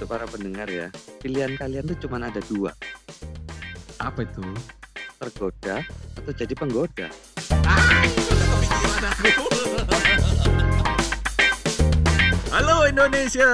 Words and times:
untuk 0.00 0.16
para 0.16 0.24
pendengar 0.24 0.64
ya. 0.64 0.88
Pilihan 1.20 1.60
kalian 1.60 1.84
tuh 1.84 2.08
cuma 2.08 2.16
ada 2.16 2.40
dua, 2.48 2.72
Apa 4.00 4.24
itu? 4.24 4.40
tergoda 5.20 5.84
atau 6.16 6.32
jadi 6.32 6.56
penggoda. 6.56 7.12
Halo 12.48 12.88
Indonesia, 12.88 13.48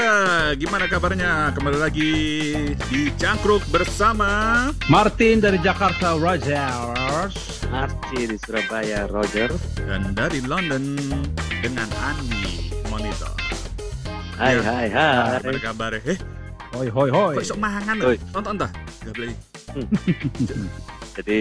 gimana 0.55 0.87
kabarnya? 0.87 1.51
Kembali 1.51 1.79
lagi 1.83 2.13
di 2.87 3.11
Cangkruk 3.19 3.67
bersama 3.67 4.71
Martin 4.87 5.43
dari 5.43 5.59
Jakarta 5.59 6.15
Rogers. 6.15 7.67
Archie 7.75 8.31
di 8.31 8.37
Surabaya, 8.39 9.11
Roger. 9.11 9.51
dan 9.83 10.15
dari 10.15 10.39
London 10.47 10.95
dengan 11.59 11.91
Andi 11.99 12.71
Monitor. 12.87 13.35
Hai 14.39 14.55
Ya. 14.55 14.63
hai 14.63 14.87
hai. 14.93 15.41
Gimana 15.43 15.61
kabar? 15.65 15.91
Eh, 15.97 16.19
Hoi 16.77 16.89
hoi 16.89 17.09
hoi. 17.09 17.35
kok 17.35 17.47
sok 17.47 17.59
mangan? 17.59 17.97
Oi. 18.03 18.17
Tonton 18.31 18.55
dah. 18.59 18.71
Gak 19.01 19.13
boleh. 19.15 19.33
Jadi 21.17 21.39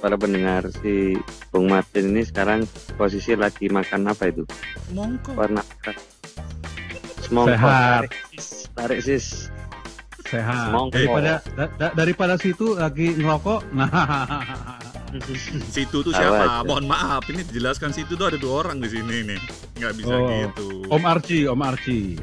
para 0.00 0.16
pendengar 0.16 0.62
si 0.74 1.12
Bung 1.50 1.68
Martin 1.68 2.10
ini 2.10 2.24
sekarang 2.24 2.64
posisi 2.96 3.36
lagi 3.36 3.68
makan 3.68 4.08
apa 4.08 4.32
itu? 4.32 4.48
Mongko. 4.90 5.36
Warna 5.36 5.60
semongko. 7.20 7.52
Sehat. 7.52 8.02
Tarik 8.72 9.00
sis. 9.04 9.52
Sehat. 10.24 10.72
Semongko. 10.72 10.96
Daripada 10.96 11.32
da- 11.52 11.72
da- 11.76 11.94
daripada 11.94 12.34
situ 12.34 12.72
lagi 12.72 13.12
ngerokok. 13.14 13.60
Nah. 13.70 13.88
Situ 15.72 16.04
tuh 16.04 16.12
siapa? 16.12 16.60
aja. 16.60 16.68
Mohon 16.68 16.84
maaf, 16.86 17.24
ini 17.28 17.40
dijelaskan 17.42 17.96
situ 17.96 18.12
tuh 18.12 18.28
ada 18.28 18.36
dua 18.36 18.60
orang 18.60 18.76
di 18.76 18.92
sini 18.92 19.24
nih. 19.24 19.40
Nggak 19.76 19.92
bisa 19.96 20.12
Oh. 20.12 20.28
gitu. 20.28 20.66
Om 20.86 21.00
Archie, 21.02 21.48
Om 21.48 21.60
Archie. 21.64 22.20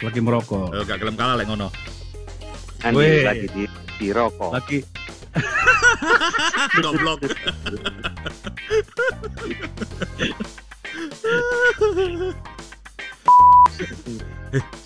Lagi 0.00 0.20
merokok. 0.24 0.72
Oh, 0.72 0.84
gak 0.88 0.98
gelem 1.00 1.16
kalah 1.16 1.36
lek 1.36 1.46
ngono. 1.48 1.68
Andi 2.80 2.96
Weh. 2.96 3.24
lagi 3.24 3.46
di, 3.52 3.64
di 4.00 4.08
rokok. 4.08 4.50
Lagi 4.56 4.78
Goblok. 6.82 7.20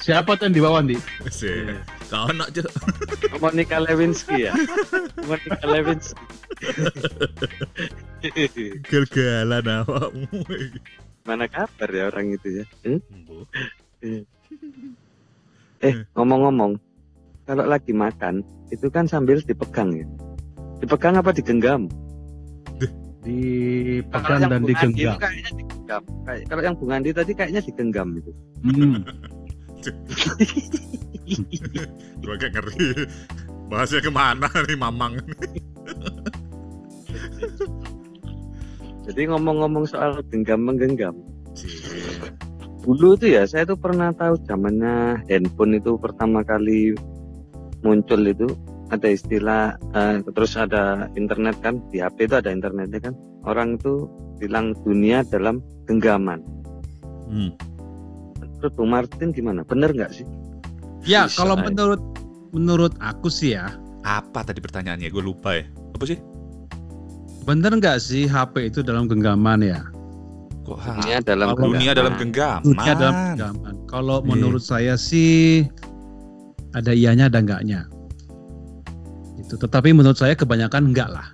siapa 0.04 0.36
tuh 0.36 0.44
yang 0.50 0.54
di 0.54 0.62
bawah 0.62 0.82
nih? 0.84 1.00
Sih. 1.32 1.70
Kau 2.12 2.28
nak 2.34 2.52
je. 2.52 2.60
Monica 3.40 3.80
Lewinsky 3.80 4.50
ya. 4.50 4.52
Monica 5.24 5.64
Lewinsky. 5.64 6.24
Gel-gelan 8.90 9.64
awakmu. 9.64 10.40
Mana 11.24 11.48
kabar 11.48 11.88
ya 11.88 12.12
orang 12.12 12.36
itu 12.36 12.60
ya? 12.60 12.64
Hmm? 12.84 13.00
Eh 15.84 15.94
ngomong-ngomong, 16.16 16.72
kalau 17.44 17.64
lagi 17.64 17.92
makan 17.92 18.40
itu 18.72 18.88
kan 18.88 19.04
sambil 19.04 19.38
dipegang 19.38 19.92
ya. 19.92 20.06
Dipegang 20.80 21.14
apa 21.14 21.30
digenggam? 21.30 21.86
Dipegang 23.24 24.40
dan 24.48 24.62
digenggam. 24.64 25.16
kayaknya 25.16 25.50
digenggam. 25.54 26.02
Kayak- 26.24 26.44
Kalau 26.48 26.62
yang 26.64 26.74
Bung 26.76 26.92
Andi 26.92 27.10
tadi 27.12 27.32
kayaknya 27.32 27.60
digenggam 27.60 28.08
itu. 28.16 28.32
Hmm. 28.64 29.00
Kayak 32.24 32.50
ngeri. 32.52 33.04
Bahasnya 33.68 34.00
ke 34.00 34.08
mana 34.08 34.48
nih 34.48 34.76
Mamang? 34.76 35.20
Jadi 39.04 39.20
ngomong-ngomong 39.28 39.84
soal 39.84 40.20
genggam 40.28 40.64
menggenggam. 40.64 41.16
Dulu 42.84 43.16
tuh 43.16 43.32
ya 43.32 43.42
saya 43.48 43.64
tuh 43.64 43.80
pernah 43.80 44.12
tahu 44.12 44.36
zamannya 44.44 45.24
handphone 45.26 45.80
itu 45.80 45.96
pertama 45.96 46.44
kali 46.44 46.92
muncul 47.80 48.20
itu 48.24 48.48
ada 48.92 49.08
istilah 49.08 49.80
eh, 49.96 50.20
terus 50.22 50.52
ada 50.60 51.08
internet 51.16 51.56
kan 51.64 51.80
di 51.88 52.04
HP 52.04 52.28
itu 52.28 52.36
ada 52.36 52.52
internetnya 52.52 53.00
kan 53.10 53.14
orang 53.48 53.80
itu 53.80 54.08
bilang 54.36 54.76
dunia 54.84 55.24
dalam 55.24 55.64
genggaman. 55.88 56.40
Hmm. 57.28 57.52
Menurut 58.40 58.72
Bung 58.76 58.90
Martin 58.92 59.28
gimana? 59.32 59.64
Bener 59.64 59.92
nggak 59.92 60.12
sih? 60.12 60.26
Ya, 61.04 61.28
Bisa, 61.28 61.44
kalau 61.44 61.56
ya. 61.60 61.68
menurut 61.68 62.02
menurut 62.52 62.92
aku 63.00 63.28
sih 63.28 63.56
ya, 63.56 63.76
Apa 64.04 64.44
tadi 64.44 64.60
pertanyaannya? 64.60 65.08
Gue 65.08 65.24
lupa 65.24 65.56
ya. 65.56 65.64
Apa 65.96 66.04
sih? 66.04 66.20
bener 67.44 67.76
nggak 67.76 68.00
sih 68.00 68.24
HP 68.24 68.72
itu 68.72 68.80
dalam 68.80 69.04
genggaman 69.04 69.60
ya? 69.60 69.84
Kok 70.64 70.78
Dunia 70.80 71.20
dalam 71.20 71.46
Kalau 71.52 71.60
dunia 71.76 71.92
dalam 71.92 72.12
genggaman. 72.16 72.62
genggaman. 72.64 72.64
Dunia 72.64 72.92
dalam 72.96 73.14
genggaman. 73.36 73.74
Kalau 73.84 74.16
Iya. 74.24 74.28
menurut 74.32 74.62
saya 74.64 74.94
sih 74.96 75.68
ada 76.72 76.90
ianya 76.96 77.28
ada 77.28 77.38
enggaknya. 77.38 77.84
Itu. 79.36 79.60
Tetapi 79.60 79.92
menurut 79.92 80.16
saya 80.16 80.32
kebanyakan 80.32 80.90
enggak 80.90 81.12
lah. 81.12 81.28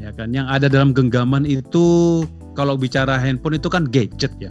Ya 0.00 0.10
kan, 0.10 0.32
yang 0.34 0.48
ada 0.48 0.66
dalam 0.66 0.90
genggaman 0.96 1.44
itu 1.44 2.24
kalau 2.58 2.74
bicara 2.74 3.20
handphone 3.20 3.60
itu 3.60 3.68
kan 3.68 3.86
gadget 3.86 4.32
ya. 4.40 4.50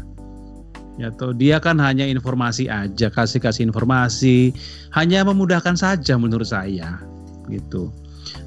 Ya 1.01 1.09
tuh 1.09 1.33
dia 1.33 1.57
kan 1.57 1.81
hanya 1.81 2.05
informasi 2.05 2.69
aja, 2.69 3.09
kasih-kasih 3.09 3.65
informasi, 3.67 4.53
hanya 4.93 5.25
memudahkan 5.25 5.73
saja 5.73 6.13
menurut 6.15 6.45
saya 6.45 7.01
gitu. 7.49 7.89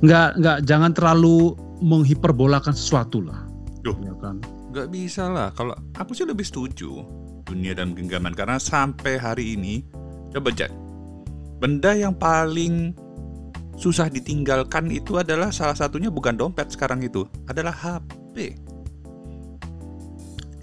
Enggak 0.00 0.38
enggak 0.38 0.58
jangan 0.64 0.94
terlalu 0.94 1.58
menghiperbolakan 1.82 2.72
sesuatu 2.72 3.20
lah. 3.20 3.42
Duh. 3.82 3.96
Ya 4.00 4.14
kan. 4.22 4.38
Gak 4.74 4.90
bisa 4.90 5.30
lah. 5.30 5.54
Kalau 5.54 5.78
aku 5.94 6.18
sih 6.18 6.26
lebih 6.26 6.42
setuju 6.42 7.06
dunia 7.46 7.76
dalam 7.76 7.94
genggaman 7.94 8.34
karena 8.34 8.58
sampai 8.58 9.20
hari 9.20 9.54
ini 9.54 9.84
coba 10.32 10.50
cek 10.50 10.72
benda 11.60 11.94
yang 11.94 12.16
paling 12.16 12.96
susah 13.78 14.10
ditinggalkan 14.10 14.90
itu 14.90 15.20
adalah 15.20 15.50
salah 15.54 15.76
satunya 15.76 16.10
bukan 16.10 16.34
dompet 16.34 16.70
sekarang 16.72 17.02
itu 17.02 17.26
adalah 17.50 17.74
HP. 17.74 18.58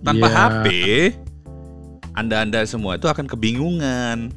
Tanpa 0.01 0.27
Ya. 0.27 0.33
HP, 0.33 0.65
anda-anda 2.17 2.65
semua 2.65 2.97
itu 2.97 3.05
akan 3.05 3.29
kebingungan. 3.29 4.33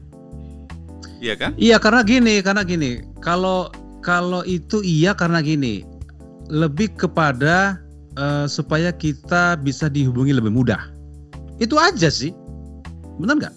Iya 1.23 1.35
kan? 1.41 1.56
Iya 1.56 1.81
karena 1.81 2.05
gini, 2.05 2.45
karena 2.45 2.62
gini. 2.67 3.01
Kalau 3.25 3.73
kalau 4.05 4.45
itu 4.45 4.85
iya 4.85 5.17
karena 5.17 5.41
gini, 5.41 5.81
lebih 6.53 6.93
kepada 6.93 7.81
eh, 8.15 8.47
supaya 8.47 8.91
kita 8.91 9.59
bisa 9.59 9.87
dihubungi 9.87 10.35
lebih 10.35 10.51
mudah. 10.51 10.91
Itu 11.59 11.79
aja 11.79 12.11
sih, 12.11 12.35
benar 13.19 13.39
nggak? 13.39 13.55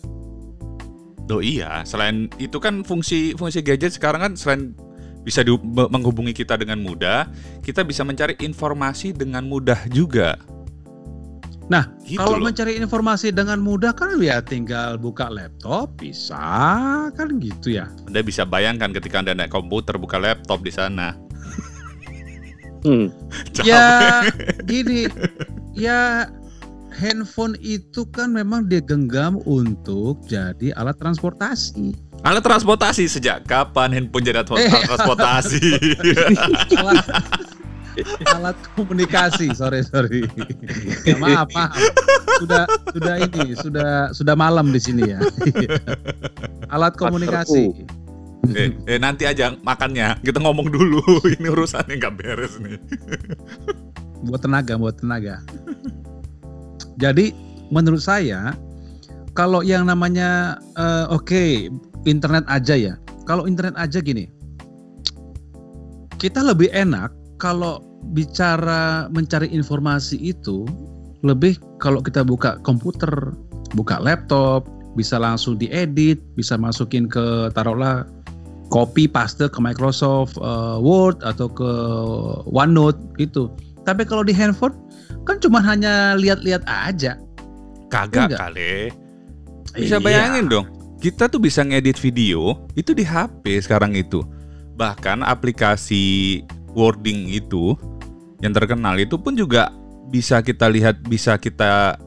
Oh 1.27 1.43
iya, 1.43 1.83
selain 1.83 2.31
itu 2.39 2.55
kan 2.55 2.87
fungsi 2.87 3.35
fungsi 3.35 3.59
gadget 3.59 3.91
sekarang 3.91 4.23
kan 4.23 4.33
selain 4.39 4.71
bisa 5.27 5.43
di- 5.43 5.59
me- 5.59 5.91
menghubungi 5.91 6.31
kita 6.31 6.55
dengan 6.55 6.79
mudah, 6.79 7.27
kita 7.59 7.83
bisa 7.83 8.07
mencari 8.07 8.39
informasi 8.39 9.11
dengan 9.11 9.43
mudah 9.43 9.75
juga. 9.91 10.39
Nah, 11.67 11.91
Gitu 12.07 12.15
kalau 12.15 12.39
loh. 12.39 12.47
mencari 12.47 12.79
informasi 12.79 13.35
dengan 13.35 13.59
mudah 13.59 13.91
kan 13.91 14.15
ya 14.23 14.39
tinggal 14.39 14.95
buka 14.95 15.27
laptop 15.27 15.99
bisa 15.99 16.39
kan 17.11 17.43
gitu 17.43 17.75
ya. 17.75 17.91
Anda 18.07 18.23
bisa 18.23 18.47
bayangkan 18.47 18.95
ketika 18.95 19.19
Anda 19.19 19.35
naik 19.35 19.51
komputer 19.51 19.99
buka 19.99 20.15
laptop 20.15 20.63
di 20.63 20.71
sana. 20.71 21.11
Hmm. 22.87 23.11
Ya 23.67 24.23
gini, 24.69 25.11
ya 25.75 26.31
handphone 26.95 27.59
itu 27.59 28.07
kan 28.15 28.31
memang 28.31 28.71
digenggam 28.71 29.43
untuk 29.43 30.23
jadi 30.23 30.71
alat 30.79 30.95
transportasi. 30.95 31.91
Alat 32.23 32.41
transportasi? 32.41 33.11
Sejak 33.11 33.43
kapan 33.43 33.91
handphone 33.91 34.23
jadi 34.23 34.39
alat 34.41 34.55
Eh. 34.55 34.71
transportasi? 34.87 35.61
alat, 36.79 37.05
alat 38.31 38.57
komunikasi. 38.73 39.51
Sorry 39.51 39.83
sorry. 39.83 40.23
Ya, 41.03 41.19
maaf 41.19 41.51
maaf. 41.51 41.75
Sudah 42.39 42.63
sudah 42.95 43.15
ini 43.19 43.45
sudah 43.57 43.91
sudah 44.15 44.35
malam 44.39 44.71
di 44.71 44.79
sini 44.79 45.11
ya. 45.11 45.19
Alat 46.73 46.93
komunikasi 46.95 47.73
eh, 48.55 48.69
eh, 48.87 48.99
nanti 49.01 49.25
aja 49.25 49.55
makannya. 49.59 50.21
Kita 50.21 50.39
ngomong 50.39 50.67
dulu. 50.69 51.01
Ini 51.39 51.47
urusannya 51.51 51.95
nggak 51.97 52.15
beres 52.15 52.55
nih. 52.61 52.77
buat 54.25 54.41
tenaga 54.41 54.73
buat 54.79 54.97
tenaga 54.97 55.41
jadi 56.97 57.29
menurut 57.69 58.01
saya 58.01 58.57
kalau 59.37 59.61
yang 59.61 59.85
namanya 59.85 60.57
eh, 60.79 61.05
oke 61.13 61.69
internet 62.09 62.45
aja 62.49 62.73
ya 62.73 62.93
kalau 63.29 63.45
internet 63.45 63.77
aja 63.77 64.01
gini 64.01 64.25
kita 66.17 66.41
lebih 66.41 66.73
enak 66.73 67.13
kalau 67.37 67.83
bicara 68.13 69.05
mencari 69.13 69.45
informasi 69.53 70.17
itu 70.17 70.65
lebih 71.21 71.59
kalau 71.77 72.01
kita 72.01 72.25
buka 72.25 72.57
komputer 72.65 73.09
buka 73.77 74.01
laptop 74.01 74.65
bisa 74.97 75.21
langsung 75.21 75.61
diedit 75.61 76.17
bisa 76.33 76.57
masukin 76.57 77.05
ke 77.05 77.53
taruhlah 77.53 78.09
copy 78.67 79.07
paste 79.07 79.47
ke 79.47 79.59
Microsoft 79.59 80.35
eh, 80.37 80.77
Word 80.79 81.23
atau 81.23 81.47
ke 81.47 81.69
OneNote 82.47 82.99
gitu 83.17 83.47
tapi 83.83 84.03
kalau 84.03 84.21
di 84.21 84.35
handphone 84.35 84.75
kan 85.23 85.39
cuma 85.39 85.59
hanya 85.59 86.15
lihat-lihat 86.15 86.63
aja 86.67 87.15
Kagak 87.87 88.27
Enggak. 88.31 88.39
kali. 88.51 88.75
Bisa 89.75 89.95
Iya. 89.95 90.03
bayangin 90.03 90.47
dong. 90.51 90.67
kita 90.97 91.29
tuh 91.29 91.37
bisa 91.37 91.61
ngedit 91.61 92.01
video 92.01 92.57
itu 92.73 92.89
di 92.91 93.05
HP 93.05 93.61
sekarang 93.61 93.93
itu. 93.93 94.25
Bahkan 94.75 95.21
aplikasi 95.21 96.41
wording 96.73 97.29
itu 97.29 97.77
yang 98.41 98.49
terkenal 98.49 98.97
itu 98.97 99.13
pun 99.15 99.37
juga 99.37 99.69
bisa 100.09 100.41
kita 100.41 100.65
lihat, 100.67 101.05
bisa 101.05 101.37
kita 101.37 102.01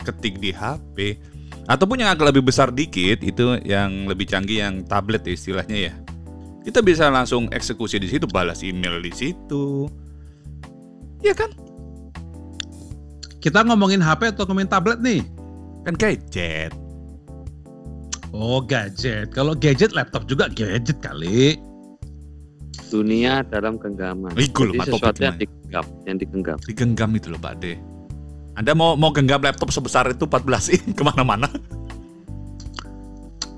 ketik 0.00 0.40
di 0.40 0.56
HP. 0.56 1.20
Ataupun 1.68 2.00
yang 2.00 2.10
agak 2.10 2.32
lebih 2.32 2.48
besar 2.48 2.72
dikit 2.72 3.20
itu 3.20 3.60
yang 3.60 4.08
lebih 4.08 4.24
canggih 4.24 4.64
yang 4.64 4.88
tablet 4.88 5.20
istilahnya 5.28 5.92
ya. 5.92 5.94
Kita 6.60 6.84
bisa 6.84 7.08
langsung 7.08 7.48
eksekusi 7.48 7.96
di 7.96 8.08
situ, 8.08 8.28
balas 8.28 8.60
email 8.60 9.00
di 9.00 9.12
situ. 9.12 9.88
Iya 11.24 11.32
kan? 11.32 11.50
Kita 13.40 13.64
ngomongin 13.64 14.04
HP 14.04 14.36
atau 14.36 14.44
ngomongin 14.44 14.68
tablet 14.68 15.00
nih? 15.00 15.24
Kan 15.88 15.96
gadget. 15.96 16.76
Oh 18.36 18.60
gadget. 18.60 19.32
Kalau 19.32 19.56
gadget 19.56 19.96
laptop 19.96 20.28
juga 20.28 20.52
gadget 20.52 21.00
kali. 21.00 21.56
Dunia 22.92 23.40
dalam 23.48 23.80
genggaman. 23.80 24.34
Iku 24.36 24.68
loh, 24.68 24.74
Jadi 24.76 24.92
sesuatu 24.92 25.18
yang 25.22 25.36
gimana? 25.38 25.40
digenggam, 25.40 25.86
yang 26.04 26.16
digenggam. 26.20 26.58
Digenggam 26.68 27.10
itu 27.16 27.26
loh 27.32 27.40
Pak 27.40 27.54
De. 27.64 27.74
Anda 28.58 28.76
mau 28.76 28.92
mau 28.98 29.08
genggam 29.14 29.40
laptop 29.40 29.72
sebesar 29.72 30.10
itu 30.12 30.28
14 30.28 30.76
in 30.76 30.92
ke 30.98 31.02
mana-mana? 31.06 31.48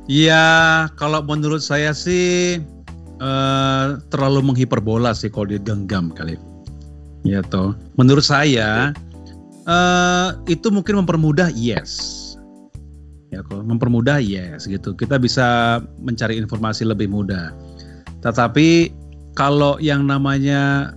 Iya, 0.07 0.45
kalau 0.99 1.23
menurut 1.25 1.63
saya 1.63 1.91
sih 1.97 2.59
eh, 3.23 3.87
terlalu 4.11 4.53
menghiperbola 4.53 5.15
sih 5.15 5.31
kalau 5.31 5.55
digenggam 5.55 6.11
kali. 6.11 6.35
Ya 7.23 7.39
toh. 7.47 7.79
Menurut 7.95 8.27
saya 8.27 8.91
eh, 9.65 10.29
itu 10.51 10.69
mungkin 10.75 11.07
mempermudah 11.07 11.55
yes. 11.55 12.19
Ya 13.31 13.41
kok 13.47 13.65
mempermudah 13.65 14.19
yes 14.21 14.67
gitu. 14.67 14.93
Kita 14.93 15.17
bisa 15.17 15.79
mencari 16.03 16.37
informasi 16.37 16.85
lebih 16.85 17.09
mudah. 17.09 17.55
Tetapi 18.21 18.93
kalau 19.39 19.79
yang 19.81 20.05
namanya 20.05 20.93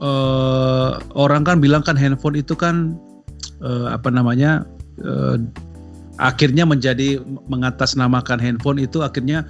eh, 0.00 0.90
orang 1.14 1.44
kan 1.44 1.60
bilang 1.60 1.84
kan 1.84 1.94
handphone 1.94 2.40
itu 2.40 2.56
kan 2.56 2.96
eh, 3.62 3.88
apa 3.92 4.08
namanya 4.08 4.64
eh, 4.98 5.36
akhirnya 6.20 6.68
menjadi 6.68 7.20
mengatasnamakan 7.48 8.36
handphone 8.36 8.76
itu 8.76 9.00
akhirnya 9.00 9.46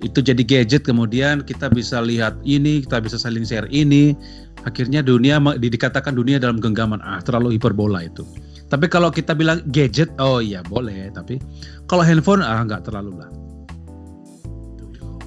itu 0.00 0.24
jadi 0.24 0.40
gadget 0.40 0.82
kemudian 0.88 1.44
kita 1.44 1.68
bisa 1.68 2.00
lihat 2.00 2.32
ini 2.48 2.80
kita 2.84 3.04
bisa 3.04 3.20
saling 3.20 3.44
share 3.44 3.68
ini. 3.68 4.16
Akhirnya 4.64 5.00
dunia 5.04 5.40
dikatakan 5.56 6.16
dunia 6.16 6.40
dalam 6.40 6.60
genggaman. 6.60 7.00
Ah 7.04 7.20
terlalu 7.20 7.56
hiperbola 7.60 8.04
itu. 8.08 8.24
Tapi 8.72 8.88
kalau 8.88 9.12
kita 9.12 9.36
bilang 9.36 9.60
gadget 9.68 10.08
oh 10.22 10.38
iya 10.40 10.64
boleh 10.64 11.10
tapi 11.12 11.36
kalau 11.84 12.00
handphone 12.00 12.40
ah 12.40 12.64
nggak 12.64 12.88
terlalu 12.88 13.20
lah. 13.20 13.30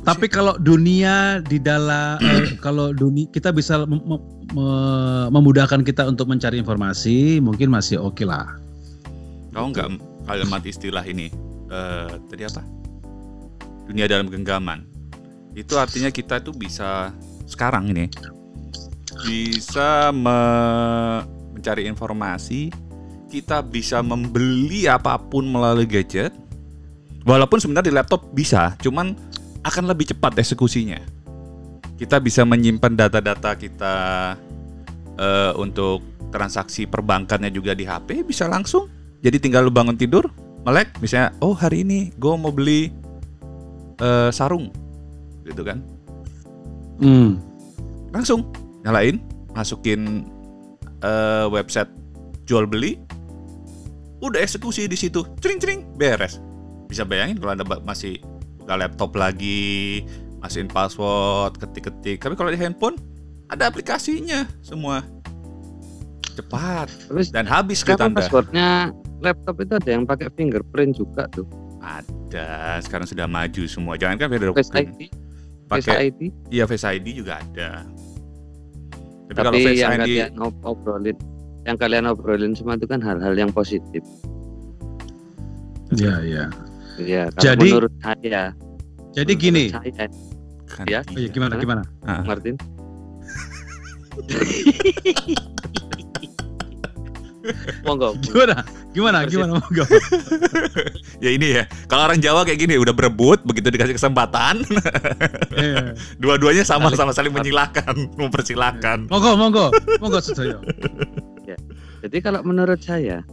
Tapi 0.03 0.27
kalau 0.27 0.59
dunia 0.59 1.39
di 1.47 1.61
dalam 1.61 2.19
eh, 2.19 2.57
kalau 2.65 2.91
dunia 2.91 3.29
kita 3.31 3.53
bisa 3.55 3.87
mem- 3.87 4.03
mem- 4.03 4.25
me- 4.51 5.29
memudahkan 5.31 5.85
kita 5.85 6.03
untuk 6.09 6.27
mencari 6.27 6.59
informasi 6.59 7.39
mungkin 7.39 7.71
masih 7.71 8.01
oke 8.01 8.25
lah. 8.25 8.57
Tahu 9.53 9.65
nggak 9.69 9.87
kalimat 10.27 10.61
istilah 10.65 11.05
ini? 11.05 11.29
Eh, 11.69 12.11
tadi 12.27 12.43
apa? 12.43 12.82
Dunia 13.85 14.07
dalam 14.07 14.31
genggaman. 14.31 14.87
Itu 15.53 15.77
artinya 15.77 16.09
kita 16.09 16.41
tuh 16.41 16.55
bisa 16.55 17.13
sekarang 17.45 17.93
ini 17.93 18.09
bisa 19.21 20.09
me- 20.09 21.21
mencari 21.53 21.85
informasi, 21.85 22.73
kita 23.29 23.61
bisa 23.61 24.01
membeli 24.01 24.89
apa 24.89 25.15
pun 25.21 25.45
melalui 25.45 25.85
gadget. 25.85 26.33
Walaupun 27.23 27.61
sebenarnya 27.61 27.87
di 27.87 27.95
laptop 27.95 28.21
bisa, 28.35 28.75
cuman 28.83 29.15
akan 29.63 29.83
lebih 29.87 30.11
cepat 30.11 30.35
eksekusinya. 30.35 30.99
Kita 31.95 32.19
bisa 32.19 32.43
menyimpan 32.43 32.99
data-data 32.99 33.55
kita 33.55 33.95
eh, 35.15 35.51
untuk 35.55 36.03
transaksi 36.35 36.83
perbankannya 36.83 37.47
juga 37.53 37.71
di 37.71 37.87
HP 37.87 38.27
bisa 38.27 38.49
langsung. 38.51 38.91
Jadi 39.23 39.39
tinggal 39.39 39.63
lu 39.63 39.71
bangun 39.71 39.95
tidur, 39.95 40.27
melek, 40.67 40.99
misalnya, 40.99 41.31
oh 41.39 41.55
hari 41.55 41.87
ini 41.87 42.11
gue 42.19 42.33
mau 42.35 42.51
beli 42.51 42.91
eh, 43.99 44.29
sarung, 44.33 44.71
gitu 45.45 45.61
kan? 45.61 45.83
hmm. 47.01 47.37
Langsung 48.13 48.49
nyalain, 48.85 49.19
masukin 49.57 50.25
eh, 51.01 51.45
website 51.49 51.89
jual 52.45 52.69
beli, 52.69 52.99
udah 54.23 54.39
eksekusi 54.39 54.87
di 54.87 54.95
situ, 54.95 55.25
cering 55.43 55.59
cering, 55.59 55.81
beres. 55.99 56.39
Bisa 56.87 57.03
bayangin 57.03 57.41
kalau 57.41 57.57
anda 57.57 57.65
masih 57.83 58.21
buka 58.61 58.79
laptop 58.79 59.11
lagi, 59.17 60.05
masukin 60.39 60.69
password, 60.69 61.57
ketik-ketik. 61.57 62.21
Tapi 62.21 62.35
kalau 62.37 62.53
di 62.53 62.59
handphone 62.59 62.95
ada 63.51 63.67
aplikasinya 63.67 64.47
semua, 64.63 65.03
cepat 66.33 66.89
Terus 67.09 67.29
dan 67.29 67.45
habis 67.45 67.85
duit 67.85 67.99
anda. 68.01 68.21
passwordnya 68.21 68.91
laptop 69.21 69.61
itu 69.63 69.73
ada 69.77 69.89
yang 69.89 70.03
pakai 70.03 70.27
fingerprint 70.33 70.97
juga 70.99 71.29
tuh. 71.31 71.47
Ada, 71.83 72.47
sekarang 72.79 73.03
sudah 73.03 73.27
maju 73.27 73.63
semua. 73.65 73.93
Jangan 73.93 74.15
kan 74.15 74.27
Face 74.31 74.71
ID, 74.71 75.11
Face 75.67 75.83
pakai 75.83 76.07
ID. 76.07 76.21
iya 76.49 76.63
Face 76.63 76.85
ID 76.85 77.07
juga 77.13 77.37
ada. 77.37 77.83
Tapi, 79.23 79.29
Tapi 79.29 79.35
kalau 79.37 79.51
Face 79.53 79.77
yang 79.77 79.91
ID 79.93 79.99
kalian 79.99 80.31
ob- 80.39 80.63
obrolin, 80.63 81.17
yang 81.63 81.75
kalian 81.75 82.05
obrolin 82.07 82.53
semua 82.53 82.75
itu 82.75 82.87
kan 82.87 82.99
hal-hal 82.99 83.33
yang 83.33 83.51
positif. 83.51 83.99
ya 85.93 86.17
ya 86.23 86.47
Ya, 86.95 87.25
kalau 87.31 87.43
Jadi- 87.43 87.69
menurut 87.69 87.93
saya, 87.99 88.53
jadi 89.11 89.25
menurut 89.27 89.33
gini 89.35 89.63
saya, 89.67 89.91
kan 89.97 90.09
ya, 90.85 91.01
Oh 91.03 91.17
iya, 91.17 91.27
gimana 91.27 91.53
gimana? 91.57 91.81
Ah, 92.01 92.21
Martin. 92.23 92.53
Monggo. 97.83 98.15
Gimana? 98.23 98.63
Gimana? 98.95 99.17
Gimana? 99.27 99.51
Monggo. 99.59 99.83
ya 101.25 101.29
ini 101.31 101.59
ya. 101.59 101.63
Kalau 101.91 102.07
orang 102.07 102.23
Jawa 102.23 102.47
kayak 102.47 102.59
gini 102.63 102.79
udah 102.79 102.95
berebut 102.95 103.43
begitu 103.43 103.67
dikasih 103.67 103.95
kesempatan, 103.99 104.63
Iya. 105.55 105.93
dua-duanya 106.23 106.63
sama-sama 106.63 107.11
saling 107.11 107.35
menyilakan, 107.35 108.15
mempersilahkan. 108.15 109.11
Monggo, 109.11 109.35
monggo, 109.35 109.65
monggo 109.99 110.19
Sutoyo. 110.23 110.63
Jadi 112.03 112.17
kalau 112.19 112.43
menurut 112.43 112.83
saya, 112.83 113.23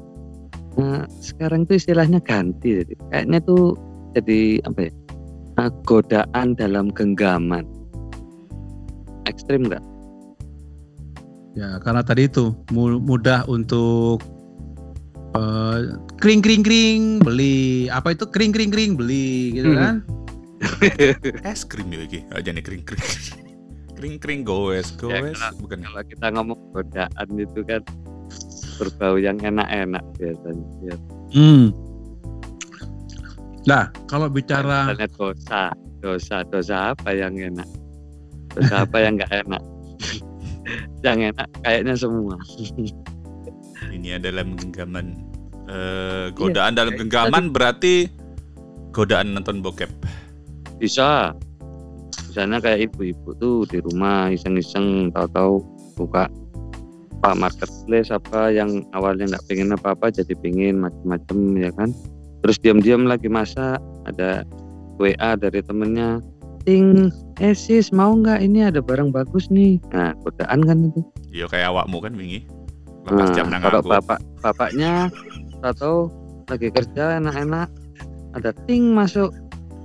eh, 0.79 1.03
sekarang 1.19 1.67
itu 1.67 1.79
istilahnya 1.79 2.23
ganti. 2.23 2.83
Jadi, 2.83 2.95
kayaknya 3.11 3.39
tuh 3.43 3.75
jadi 4.15 4.63
apa 4.67 4.91
ya? 4.91 4.93
eh, 5.59 5.71
godaan 5.87 6.55
dalam 6.55 6.91
genggaman. 6.95 7.67
Ekstrim 9.27 9.67
nggak? 9.67 9.83
Ya, 11.53 11.79
karena 11.79 12.01
tadi 12.01 12.25
itu 12.25 12.55
mu- 12.71 12.99
mudah 12.99 13.43
untuk 13.45 14.23
eh, 15.31 15.79
kring 16.17 16.39
kring 16.39 16.63
kring 16.63 17.01
beli 17.19 17.87
apa 17.89 18.13
itu 18.13 18.25
kring 18.25 18.51
kring 18.51 18.69
kring 18.69 18.95
beli 18.95 19.55
gitu 19.55 19.71
Hmm. 19.71 19.79
kan? 19.79 19.95
Es 21.47 21.63
krim 21.63 21.89
nih 21.89 21.99
lagi, 22.01 22.19
aja 22.31 22.51
nih 22.51 22.61
kering 22.61 22.85
kering. 22.89 23.11
Kering 23.95 24.17
kering 24.17 24.43
goes 24.43 24.91
Ya, 24.93 24.99
goes, 24.99 25.37
kalau- 25.37 25.59
bukan 25.59 25.79
Kalau 25.83 26.03
kita 26.05 26.27
ngomong 26.33 26.59
godaan 26.73 27.29
itu 27.35 27.61
kan 27.63 27.83
berbau 28.77 29.17
yang 29.17 29.37
enak-enak 29.39 30.05
biasanya. 30.17 30.67
Ya, 30.83 30.97
Hmm. 31.31 31.71
Nah, 33.63 33.87
kalau 34.07 34.27
bicara 34.27 34.89
misalnya 34.89 35.09
dosa, 35.13 35.63
dosa, 36.01 36.37
dosa 36.45 36.77
apa 36.91 37.13
yang 37.13 37.37
enak? 37.37 37.69
Dosa 38.51 38.83
apa 38.83 38.97
yang 38.99 39.15
nggak 39.15 39.47
enak? 39.47 39.63
Yang 41.05 41.21
enak 41.33 41.49
kayaknya 41.65 41.95
semua. 41.97 42.37
ini 43.97 44.17
adalah 44.17 44.45
genggaman. 44.45 45.17
Eh, 45.71 46.27
godaan 46.35 46.75
dalam 46.75 46.99
kayak 46.99 47.01
genggaman 47.07 47.45
berarti 47.55 48.11
godaan 48.91 49.33
nonton 49.33 49.63
bokep. 49.63 49.89
Bisa. 50.77 51.33
Misalnya 52.31 52.63
kayak 52.63 52.91
ibu-ibu 52.91 53.35
tuh 53.43 53.67
di 53.67 53.83
rumah 53.83 54.31
iseng-iseng 54.31 55.11
tahu-tahu 55.11 55.63
buka 55.99 56.31
apa 57.21 57.37
marketplace 57.37 58.09
apa 58.09 58.49
yang 58.49 58.87
awalnya 58.97 59.37
nggak 59.37 59.45
pengen 59.45 59.77
apa-apa 59.77 60.09
jadi 60.09 60.33
pengen 60.41 60.81
macem-macem 60.81 61.39
ya 61.59 61.71
kan. 61.75 61.91
Terus 62.41 62.57
diam-diam 62.63 63.05
lagi 63.05 63.29
masak 63.29 63.83
ada 64.09 64.49
WA 64.97 65.37
dari 65.37 65.61
temennya 65.61 66.25
ting 66.63 67.11
eh 67.39 67.53
sis 67.53 67.91
mau 67.91 68.13
nggak 68.13 68.41
ini 68.41 68.69
ada 68.69 68.79
barang 68.79 69.11
bagus 69.11 69.49
nih 69.49 69.81
nah 69.91 70.13
godaan 70.21 70.61
kan 70.63 70.79
itu 70.93 71.01
Iya 71.31 71.47
kayak 71.47 71.71
awakmu 71.71 72.03
kan 72.03 72.13
wingi. 72.19 72.43
Lepas 73.07 73.31
nah, 73.31 73.35
jam 73.39 73.47
nang 73.49 73.63
kalau 73.63 73.81
bapak 73.87 74.19
bapaknya 74.43 75.07
atau 75.63 76.11
lagi 76.51 76.69
kerja 76.69 77.23
enak-enak 77.23 77.71
ada 78.35 78.51
ting 78.67 78.91
masuk 78.91 79.31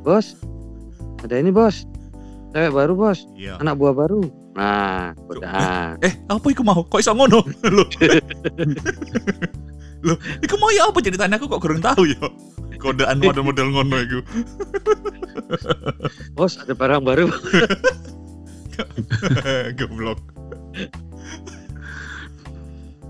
bos 0.02 0.34
ada 1.22 1.38
ini 1.38 1.54
bos 1.54 1.86
cewek 2.50 2.74
baru 2.74 2.98
bos 2.98 3.30
Iya. 3.38 3.62
anak 3.62 3.78
buah 3.78 3.94
baru 3.94 4.26
nah 4.58 5.14
godaan 5.30 6.02
Eh, 6.02 6.18
apa 6.26 6.46
iku 6.50 6.66
mau? 6.66 6.82
Kok 6.82 6.98
iso 6.98 7.14
ngono? 7.14 7.46
Loh. 7.76 7.86
Loh, 10.06 10.18
iku 10.42 10.56
mau 10.58 10.70
ya 10.70 10.90
apa 10.90 11.00
ceritanya 11.02 11.38
aku 11.38 11.50
kok 11.50 11.62
kurang 11.62 11.82
tahu 11.82 12.10
ya. 12.10 12.26
Godaan 12.86 13.18
model-model 13.18 13.68
ngono 13.74 13.98
itu. 13.98 14.20
Bos, 16.38 16.62
ada 16.62 16.78
barang 16.78 17.02
baru. 17.02 17.26
Goblok. 19.80 20.22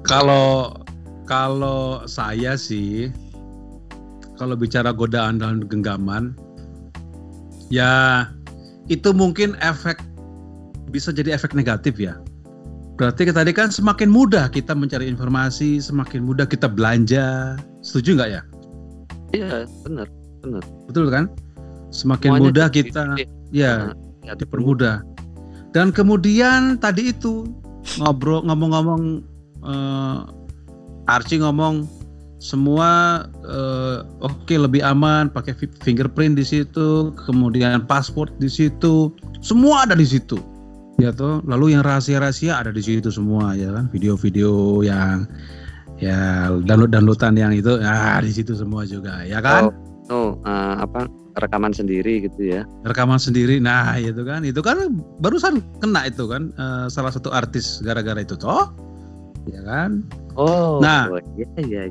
Kalau 0.05 0.77
kalau 1.25 2.05
saya 2.05 2.53
sih 2.55 3.10
kalau 4.38 4.53
bicara 4.53 4.94
godaan 4.94 5.41
dan 5.41 5.65
genggaman 5.65 6.38
ya 7.74 8.29
itu 8.86 9.10
mungkin 9.10 9.58
efek 9.65 9.98
bisa 10.94 11.10
jadi 11.10 11.34
efek 11.34 11.58
negatif 11.58 11.98
ya. 11.98 12.22
Berarti 12.96 13.27
tadi 13.27 13.51
kan 13.51 13.74
semakin 13.74 14.08
mudah 14.08 14.48
kita 14.48 14.72
mencari 14.72 15.12
informasi, 15.12 15.84
semakin 15.84 16.24
mudah 16.24 16.48
kita 16.48 16.72
belanja. 16.72 17.60
Setuju 17.84 18.15
nggak 18.15 18.29
ya? 18.32 18.41
Iya, 19.36 19.68
benar, 19.84 20.08
benar. 20.39 20.63
Betul 20.88 21.06
kan? 21.12 21.25
Semakin 21.92 22.30
Semuanya 22.39 22.46
mudah 22.48 22.68
kita 22.72 23.01
ya 23.51 23.92
ya, 24.24 24.34
dipermudah. 24.36 25.04
Dan 25.75 25.92
kemudian 25.92 26.80
tadi 26.80 27.12
itu 27.12 27.48
ngobrol 28.00 28.48
ngomong-ngomong 28.48 29.22
eh, 29.63 30.20
Archie 31.12 31.44
ngomong 31.44 31.86
semua 32.39 33.24
eh, 33.48 34.00
oke 34.24 34.56
lebih 34.56 34.84
aman 34.84 35.27
pakai 35.32 35.56
fi- 35.56 35.77
fingerprint 35.84 36.39
di 36.39 36.46
situ, 36.46 37.12
kemudian 37.27 37.84
password 37.86 38.32
di 38.39 38.48
situ, 38.48 39.12
semua 39.44 39.88
ada 39.88 39.96
di 39.96 40.08
situ. 40.08 40.39
Ya 40.96 41.12
toh, 41.12 41.44
lalu 41.44 41.75
yang 41.75 41.84
rahasia-rahasia 41.84 42.56
ada 42.56 42.72
di 42.72 42.80
situ 42.80 43.12
semua 43.12 43.51
ya 43.51 43.68
kan, 43.68 43.92
video-video 43.92 44.80
yang 44.80 45.27
ya 45.98 46.52
download-downloadan 46.68 47.36
yang 47.40 47.54
itu 47.56 47.80
ah 47.80 48.20
di 48.20 48.32
situ 48.32 48.52
semua 48.54 48.84
juga 48.84 49.24
ya 49.24 49.40
kan. 49.40 49.72
Oh, 50.12 50.36
oh, 50.36 50.44
eh, 50.44 50.75
apa 50.84 51.08
rekaman 51.36 51.75
sendiri 51.75 52.24
gitu 52.24 52.48
ya? 52.48 52.62
rekaman 52.88 53.20
sendiri 53.20 53.60
nah 53.60 54.00
itu 54.00 54.24
kan 54.24 54.44
itu 54.44 54.60
kan 54.60 55.04
barusan 55.20 55.60
kena 55.80 56.08
itu 56.08 56.24
kan 56.28 56.52
eh, 56.56 56.86
salah 56.88 57.12
satu 57.12 57.32
artis 57.32 57.80
gara-gara 57.84 58.20
itu 58.20 58.36
toh 58.36 58.72
ya 59.48 59.62
kan 59.64 60.04
Oh, 60.36 60.84
Nah. 60.84 61.08
oh, 61.08 61.20
iya, 61.40 61.48
iya. 61.64 61.84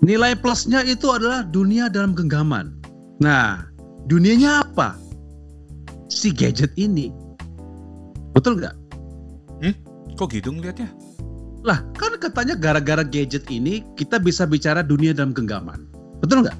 nilai 0.00 0.36
plusnya 0.36 0.84
itu 0.84 1.08
adalah 1.08 1.44
dunia 1.44 1.88
dalam 1.88 2.12
genggaman 2.12 2.76
nah 3.20 3.64
dunianya 4.04 4.64
apa 4.64 4.96
si 6.08 6.28
gadget 6.32 6.72
ini 6.76 7.08
betul 8.36 8.60
nggak 8.60 8.76
Kok 10.16 10.36
gitu 10.36 10.52
ngeliatnya? 10.52 10.92
lah 11.64 11.80
kan 11.96 12.12
katanya 12.30 12.54
gara-gara 12.54 13.02
gadget 13.02 13.42
ini 13.50 13.82
kita 13.98 14.22
bisa 14.22 14.46
bicara 14.46 14.86
dunia 14.86 15.10
dalam 15.10 15.34
genggaman 15.34 15.90
betul 16.22 16.46
nggak 16.46 16.54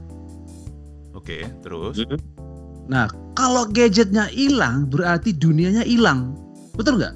Oke, 1.14 1.44
terus. 1.62 2.00
Mm-mm. 2.00 2.18
nah 2.90 3.06
kalau 3.38 3.68
gadgetnya 3.70 4.26
hilang 4.34 4.90
berarti 4.90 5.30
dunianya 5.30 5.86
hilang 5.86 6.34
betul 6.74 6.98
nggak 6.98 7.14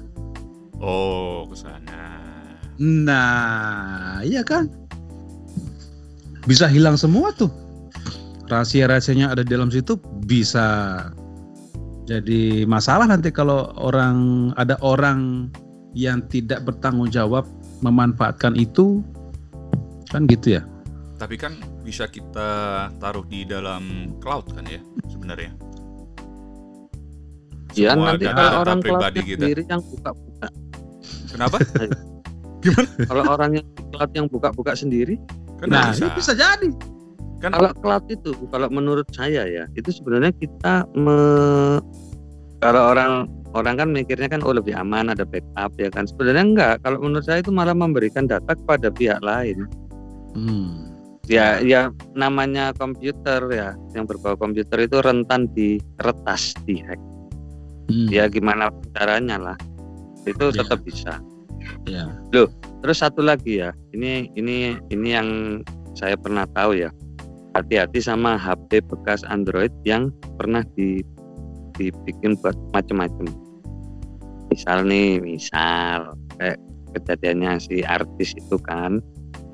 Oh, 0.83 1.47
ke 1.47 1.55
sana. 1.55 2.03
Nah, 2.79 4.19
iya 4.27 4.43
kan? 4.43 4.67
Bisa 6.43 6.67
hilang 6.67 6.99
semua 6.99 7.31
tuh. 7.31 7.49
Rahasia-rahasianya 8.45 9.33
ada 9.33 9.41
di 9.41 9.49
dalam 9.49 9.73
situ 9.73 9.97
bisa 10.29 11.09
jadi 12.05 12.69
masalah 12.69 13.09
nanti 13.09 13.33
kalau 13.33 13.73
orang 13.81 14.51
ada 14.61 14.77
orang 14.85 15.49
yang 15.97 16.21
tidak 16.29 16.61
bertanggung 16.61 17.09
jawab 17.09 17.49
memanfaatkan 17.85 18.57
itu 18.57 19.05
kan 20.09 20.25
gitu 20.25 20.57
ya. 20.57 20.61
Tapi 21.15 21.37
kan 21.37 21.53
bisa 21.81 22.05
kita 22.05 22.49
taruh 22.97 23.23
di 23.23 23.45
dalam 23.45 24.09
cloud 24.17 24.51
kan 24.51 24.65
ya 24.65 24.81
sebenarnya. 25.07 25.53
Ya 27.75 27.91
Semua 27.91 28.15
nanti 28.15 28.23
data- 28.23 28.35
kalau 28.35 28.49
data 28.49 28.61
orang 28.61 28.79
pribadi 28.79 29.19
kita. 29.21 29.37
sendiri 29.37 29.61
yang 29.65 29.81
buka-buka. 29.83 30.47
Kenapa? 31.27 31.57
Kalau 33.05 33.23
orang 33.29 33.51
yang 33.53 33.67
cloud 33.91 34.11
yang 34.15 34.25
buka-buka 34.25 34.73
sendiri, 34.73 35.21
Kan 35.55 35.71
Nah, 35.71 35.93
bisa. 35.93 36.01
ini 36.01 36.09
bisa 36.13 36.33
jadi. 36.33 36.69
Kan 37.37 37.51
kalau 37.51 37.71
cloud 37.75 38.05
itu, 38.09 38.31
kalau 38.49 38.67
menurut 38.67 39.07
saya 39.11 39.43
ya, 39.45 39.63
itu 39.71 39.87
sebenarnya 39.87 40.33
kita 40.33 40.83
me, 40.91 41.15
kalau 42.57 42.91
orang 42.91 43.27
orang 43.55 43.79
kan 43.79 43.89
mikirnya 43.89 44.27
kan 44.27 44.43
oh 44.43 44.51
lebih 44.51 44.75
aman 44.75 45.15
ada 45.15 45.23
backup 45.23 45.71
ya 45.79 45.87
kan. 45.89 46.05
Sebenarnya 46.05 46.43
enggak. 46.43 46.75
Kalau 46.83 46.99
menurut 46.99 47.25
saya 47.25 47.39
itu 47.39 47.49
malah 47.55 47.73
memberikan 47.73 48.27
data 48.27 48.51
kepada 48.51 48.91
pihak 48.91 49.23
lain. 49.23 49.65
Hmm. 50.35 50.91
Ya, 51.25 51.57
ya 51.57 51.89
namanya 52.13 52.69
komputer 52.77 53.41
ya, 53.49 53.73
yang 53.97 54.05
berbau 54.05 54.37
komputer 54.37 54.85
itu 54.85 55.01
rentan 55.01 55.49
di 55.57 55.81
retas, 56.05 56.53
di 56.69 56.77
hack. 56.85 57.01
Hmm. 57.89 58.13
Ya 58.13 58.29
gimana 58.29 58.69
caranya 58.93 59.41
lah, 59.41 59.57
itu 60.29 60.53
Ya. 60.53 60.61
tetap 60.61 60.85
bisa. 60.85 61.17
Ya. 61.89 62.05
Terus 62.85 62.97
satu 63.01 63.25
lagi 63.25 63.57
ya, 63.57 63.73
ini 63.97 64.29
ini 64.37 64.77
ini 64.93 65.09
yang 65.09 65.29
saya 65.97 66.13
pernah 66.13 66.45
tahu 66.53 66.77
ya. 66.77 66.93
Hati-hati 67.57 68.03
sama 68.03 68.37
HP 68.37 68.85
bekas 68.85 69.25
Android 69.25 69.73
yang 69.81 70.13
pernah 70.37 70.61
di 70.77 71.01
dibikin 71.79 72.37
buat 72.39 72.53
macam-macam. 72.75 73.44
Misal 74.55 74.87
nih, 74.87 75.19
misal 75.19 76.15
kayak 76.39 76.55
kejadiannya 76.95 77.59
si 77.59 77.83
artis 77.83 78.31
itu 78.39 78.55
kan. 78.63 79.03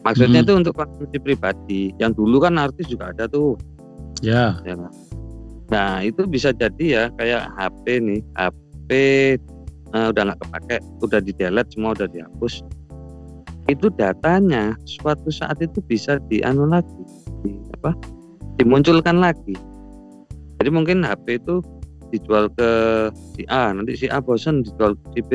Maksudnya 0.05 0.41
Hmm. 0.41 0.45
itu 0.45 0.53
untuk 0.61 0.73
konsumsi 0.77 1.17
pribadi. 1.17 1.89
Yang 1.97 2.21
dulu 2.21 2.37
kan 2.45 2.61
artis 2.61 2.85
juga 2.85 3.09
ada 3.09 3.25
tuh, 3.25 3.57
Ya. 4.21 4.61
ya 4.61 4.77
kan? 4.77 4.93
Nah, 5.73 6.05
itu 6.05 6.29
bisa 6.29 6.53
jadi 6.53 6.85
ya 6.85 7.03
kayak 7.17 7.49
HP 7.57 7.85
nih, 7.97 8.21
HP 8.37 8.89
eh, 9.91 10.07
udah 10.07 10.21
nggak 10.21 10.39
kepake, 10.45 10.77
udah 11.01 11.19
di 11.19 11.33
delete 11.33 11.73
semua 11.73 11.97
udah 11.97 12.07
dihapus. 12.07 12.61
Itu 13.65 13.89
datanya 13.89 14.77
suatu 14.85 15.33
saat 15.33 15.57
itu 15.65 15.81
bisa 15.81 16.21
dianu 16.29 16.69
lagi, 16.69 17.01
di, 17.41 17.57
apa? 17.81 17.97
Dimunculkan 18.61 19.17
lagi. 19.17 19.57
Jadi 20.61 20.69
mungkin 20.69 21.01
HP 21.01 21.41
itu 21.41 21.65
dijual 22.11 22.51
ke 22.53 22.69
si 23.33 23.47
A, 23.47 23.71
nanti 23.71 23.95
si 23.95 24.11
A 24.11 24.19
bosan 24.19 24.61
dijual 24.67 24.93
ke 24.99 25.05
si 25.15 25.21
B, 25.25 25.31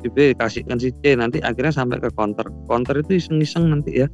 si 0.00 0.08
B 0.08 0.32
kasihkan 0.38 0.78
si 0.78 0.94
C, 1.02 1.18
nanti 1.18 1.42
akhirnya 1.42 1.74
sampai 1.74 1.98
ke 1.98 2.08
counter. 2.14 2.46
Counter 2.70 3.02
itu 3.02 3.18
iseng-iseng 3.18 3.68
nanti 3.68 4.06
ya. 4.06 4.08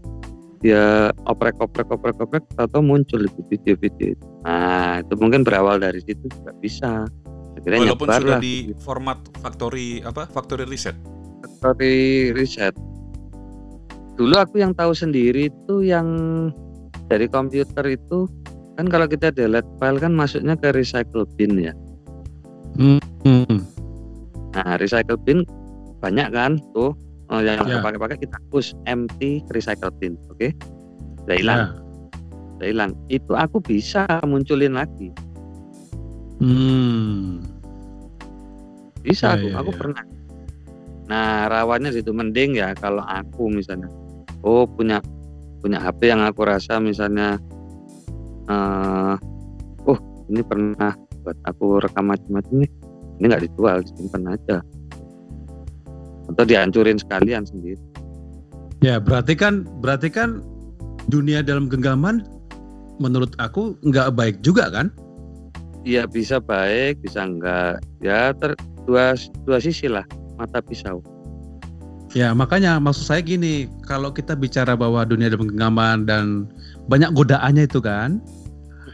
Dia 0.65 1.13
oprek-oprek 1.29 1.93
oprek-oprek 1.93 2.43
atau 2.57 2.81
muncul 2.81 3.29
itu 3.29 3.41
video-video 3.53 4.17
itu. 4.17 4.27
Nah, 4.49 5.05
itu 5.05 5.15
mungkin 5.21 5.45
berawal 5.45 5.77
dari 5.79 6.01
situ 6.01 6.27
juga 6.33 6.57
bisa. 6.59 7.05
Akhirnya 7.61 7.93
walaupun 7.93 8.09
sudah 8.09 8.37
lah 8.37 8.41
di 8.41 8.73
format 8.81 9.19
factory 9.45 10.01
apa? 10.01 10.25
Factory 10.33 10.65
reset. 10.65 10.97
factory 11.61 12.33
reset. 12.33 12.75
Dulu 14.17 14.35
aku 14.37 14.65
yang 14.65 14.73
tahu 14.73 14.97
sendiri 14.97 15.53
itu 15.53 15.85
yang 15.85 16.09
dari 17.07 17.29
komputer 17.29 17.85
itu 17.97 18.27
kan 18.77 18.89
kalau 18.89 19.09
kita 19.09 19.33
delete 19.33 19.69
file 19.81 20.01
kan 20.01 20.13
masuknya 20.13 20.57
ke 20.57 20.73
recycle 20.73 21.29
bin 21.37 21.57
ya. 21.61 21.73
Hmm. 22.77 23.61
Nah, 24.53 24.77
recycle 24.81 25.17
bin 25.21 25.45
banyak 26.01 26.29
kan 26.33 26.61
tuh 26.77 26.93
oh, 27.33 27.41
yang 27.43 27.61
Ya. 27.67 27.81
pakai-pakai 27.83 28.21
kita 28.21 28.37
hapus 28.39 28.77
empty 28.87 29.43
recycle 29.51 29.91
bin, 29.99 30.15
oke? 30.31 30.53
Udah 31.27 31.37
hilang, 31.37 31.61
Ya. 31.61 31.69
udah 32.61 32.67
hilang. 32.69 32.91
Itu 33.09 33.33
aku 33.35 33.59
bisa 33.61 34.07
munculin 34.25 34.77
lagi. 34.77 35.11
Hmm. 36.39 37.41
Bisa 39.01 39.35
Ya, 39.35 39.37
aku, 39.41 39.47
ya, 39.49 39.55
aku 39.61 39.71
ya. 39.73 39.79
pernah. 39.81 40.05
Nah, 41.07 41.47
rawannya 41.47 41.91
situ 41.95 42.11
mending 42.11 42.59
ya 42.59 42.75
kalau 42.75 43.03
aku 43.07 43.47
misalnya, 43.49 43.87
oh 44.43 44.67
punya 44.67 44.99
punya 45.63 45.79
HP 45.81 46.11
yang 46.11 46.23
aku 46.23 46.43
rasa 46.47 46.83
misalnya, 46.83 47.39
eh, 48.51 49.15
oh 49.87 49.99
ini 50.29 50.43
pernah 50.43 50.93
buat 51.27 51.35
aku 51.51 51.83
rekam 51.83 52.07
macam-macam 52.07 52.63
nih, 52.63 52.71
ini 53.19 53.25
nggak 53.27 53.43
dijual, 53.51 53.83
disimpan 53.83 54.39
aja, 54.39 54.57
atau 56.31 56.45
dihancurin 56.47 57.03
sekalian 57.03 57.43
sendiri. 57.43 57.83
Ya, 58.79 59.03
berarti 59.03 59.35
kan 59.35 59.67
berarti 59.83 60.07
kan 60.07 60.39
dunia 61.11 61.43
dalam 61.43 61.67
genggaman 61.67 62.23
menurut 63.03 63.35
aku 63.43 63.75
nggak 63.83 64.15
baik 64.15 64.37
juga 64.47 64.71
kan? 64.71 64.95
Iya 65.83 66.07
bisa 66.07 66.39
baik, 66.39 67.03
bisa 67.03 67.27
enggak, 67.27 67.83
ya 67.99 68.31
ter, 68.39 68.55
dua 68.87 69.19
dua 69.43 69.59
sisi 69.59 69.91
lah 69.91 70.07
mata 70.39 70.63
pisau. 70.63 71.03
Ya, 72.15 72.31
makanya 72.33 72.79
maksud 72.79 73.03
saya 73.03 73.21
gini, 73.21 73.67
kalau 73.83 74.15
kita 74.15 74.39
bicara 74.39 74.79
bahwa 74.79 75.03
dunia 75.03 75.27
dalam 75.27 75.51
genggaman 75.53 76.07
dan 76.07 76.47
banyak 76.87 77.13
godaannya 77.13 77.67
itu 77.67 77.83
kan, 77.83 78.23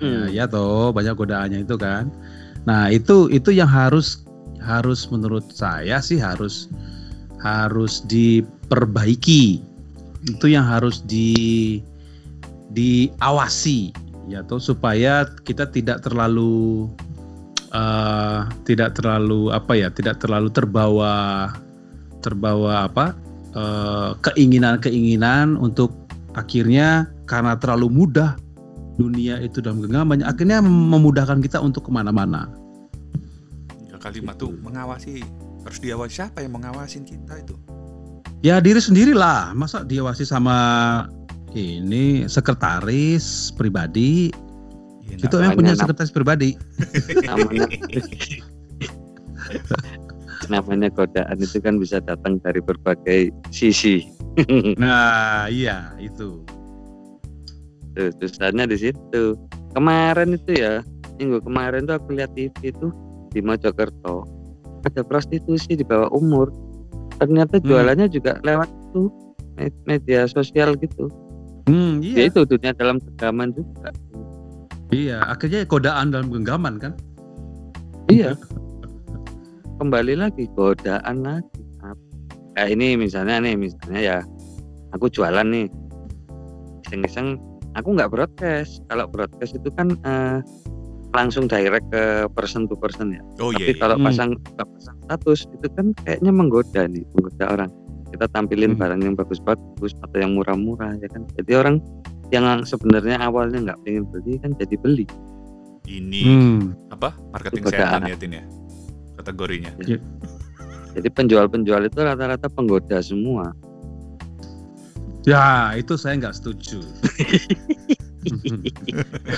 Hmm. 0.03 0.27
ya, 0.35 0.43
ya 0.43 0.51
toh 0.51 0.91
banyak 0.91 1.15
godaannya 1.15 1.63
itu 1.63 1.79
kan. 1.79 2.11
Nah 2.67 2.91
itu 2.91 3.31
itu 3.31 3.55
yang 3.55 3.71
harus 3.71 4.27
harus 4.59 5.07
menurut 5.07 5.47
saya 5.55 6.03
sih 6.03 6.19
harus 6.19 6.67
harus 7.39 8.03
diperbaiki. 8.11 9.63
Itu 10.27 10.51
yang 10.51 10.67
harus 10.67 11.07
di 11.07 11.79
diawasi 12.75 13.95
ya 14.31 14.43
tuh 14.47 14.63
supaya 14.63 15.27
kita 15.47 15.71
tidak 15.71 16.03
terlalu 16.03 16.89
uh, 17.75 18.47
tidak 18.65 18.97
terlalu 18.97 19.51
apa 19.51 19.73
ya 19.77 19.89
tidak 19.91 20.23
terlalu 20.23 20.49
terbawa 20.49 21.51
terbawa 22.23 22.87
apa 22.87 23.13
uh, 23.53 24.15
keinginan-keinginan 24.23 25.59
untuk 25.59 25.93
akhirnya 26.39 27.11
karena 27.29 27.59
terlalu 27.59 27.93
mudah 27.93 28.39
dunia 29.01 29.41
itu 29.41 29.65
dalam 29.65 29.81
genggamannya 29.81 30.27
akhirnya 30.27 30.61
memudahkan 30.65 31.41
kita 31.41 31.59
untuk 31.61 31.89
ke 31.89 31.91
mana-mana. 31.93 32.49
Ya, 33.89 33.97
kalimat 33.97 34.37
tuh 34.37 34.53
mengawasi. 34.61 35.25
Harus 35.63 35.79
diawasi 35.79 36.13
siapa 36.19 36.43
yang 36.43 36.59
mengawasin 36.59 37.07
kita 37.07 37.39
itu? 37.39 37.55
Ya 38.43 38.59
diri 38.59 38.83
sendirilah. 38.83 39.55
Masa 39.55 39.87
diawasi 39.87 40.27
sama 40.27 40.59
ini 41.55 42.27
sekretaris 42.27 43.55
pribadi? 43.55 44.35
Ya, 45.07 45.23
itu 45.23 45.37
yang 45.39 45.55
punya 45.55 45.79
sekretaris 45.79 46.11
pribadi. 46.11 46.59
Namanya 47.29 47.71
namanya 50.51 50.91
godaan 50.91 51.39
itu 51.39 51.63
kan 51.63 51.79
bisa 51.79 52.03
datang 52.03 52.43
dari 52.43 52.59
berbagai 52.59 53.31
sisi. 53.55 54.09
Nah 54.81 55.47
iya 55.53 55.93
itu 56.01 56.43
Tuh, 57.93 58.09
susahnya 58.21 58.65
di 58.65 58.77
situ. 58.77 59.37
Kemarin 59.77 60.37
itu 60.37 60.53
ya, 60.57 60.81
minggu 61.21 61.45
kemarin 61.45 61.85
tuh 61.85 62.01
aku 62.01 62.17
lihat 62.17 62.33
TV 62.33 62.73
itu 62.73 62.89
di 63.33 63.41
Mojokerto 63.41 64.43
ada 64.87 65.03
prostitusi 65.07 65.79
di 65.79 65.85
bawah 65.87 66.11
umur. 66.13 66.51
Ternyata 67.23 67.59
hmm. 67.61 67.67
jualannya 67.67 68.07
hmm. 68.11 68.15
juga 68.15 68.33
lewat 68.43 68.69
itu 68.69 69.03
media 69.87 70.27
sosial 70.27 70.75
gitu. 70.81 71.07
Hmm, 71.71 72.03
iya. 72.03 72.27
Ya 72.27 72.35
itu 72.35 72.43
dunia 72.43 72.75
dalam 72.75 72.99
genggaman 72.99 73.55
juga. 73.55 73.95
Iya, 74.93 75.25
akhirnya 75.25 75.65
godaan 75.65 76.11
dalam 76.13 76.29
genggaman 76.29 76.77
kan? 76.83 76.93
Iya. 78.11 78.35
Kembali 79.79 80.19
lagi 80.19 80.51
godaan 80.53 81.23
lagi. 81.23 81.63
Kayak 82.53 82.69
ini 82.77 83.01
misalnya 83.01 83.41
nih, 83.41 83.55
misalnya 83.57 84.01
ya 84.03 84.19
aku 84.93 85.09
jualan 85.09 85.47
nih. 85.49 85.67
Iseng-iseng 86.85 87.41
aku 87.77 87.89
nggak 87.97 88.11
broadcast 88.13 88.85
kalau 88.89 89.09
broadcast 89.09 89.57
itu 89.57 89.69
kan 89.75 89.97
uh, 90.05 90.41
langsung 91.13 91.45
direct 91.45 91.85
ke 91.93 92.25
person 92.33 92.65
to 92.65 92.75
person 92.77 93.13
ya. 93.13 93.23
Oh, 93.37 93.53
tapi 93.53 93.77
iya, 93.77 93.81
kalau 93.81 93.97
iya. 94.01 94.05
pasang 94.09 94.31
pasang 94.57 94.97
status 95.05 95.41
itu 95.53 95.67
kan 95.77 95.87
kayaknya 96.05 96.33
menggoda 96.33 96.83
nih 96.89 97.05
menggoda 97.13 97.45
orang. 97.53 97.71
Kita 98.13 98.29
tampilin 98.33 98.77
hmm. 98.77 98.81
barang 98.81 99.01
yang 99.01 99.15
bagus-bagus 99.17 99.93
atau 100.05 100.17
yang 100.21 100.37
murah-murah 100.37 100.97
ya 101.01 101.09
kan? 101.13 101.25
Jadi 101.37 101.53
orang 101.57 101.77
yang 102.33 102.65
sebenarnya 102.65 103.21
awalnya 103.21 103.73
nggak 103.73 103.79
pengen 103.85 104.05
beli 104.09 104.41
kan 104.41 104.57
jadi 104.57 104.77
beli. 104.81 105.07
Ini 105.85 106.23
hmm. 106.25 106.93
apa? 106.93 107.13
Marketing 107.33 107.65
setan 107.69 108.09
ya 108.09 108.17
Tin 108.17 108.33
ya? 108.33 108.45
Kategorinya. 109.21 109.71
Ya. 109.85 110.01
jadi 110.93 111.09
penjual-penjual 111.09 111.89
itu 111.89 112.01
rata-rata 112.05 112.53
penggoda 112.53 113.01
semua 113.01 113.53
Ya, 115.23 115.75
itu 115.79 115.95
saya 115.95 116.19
nggak 116.19 116.35
setuju. 116.35 116.83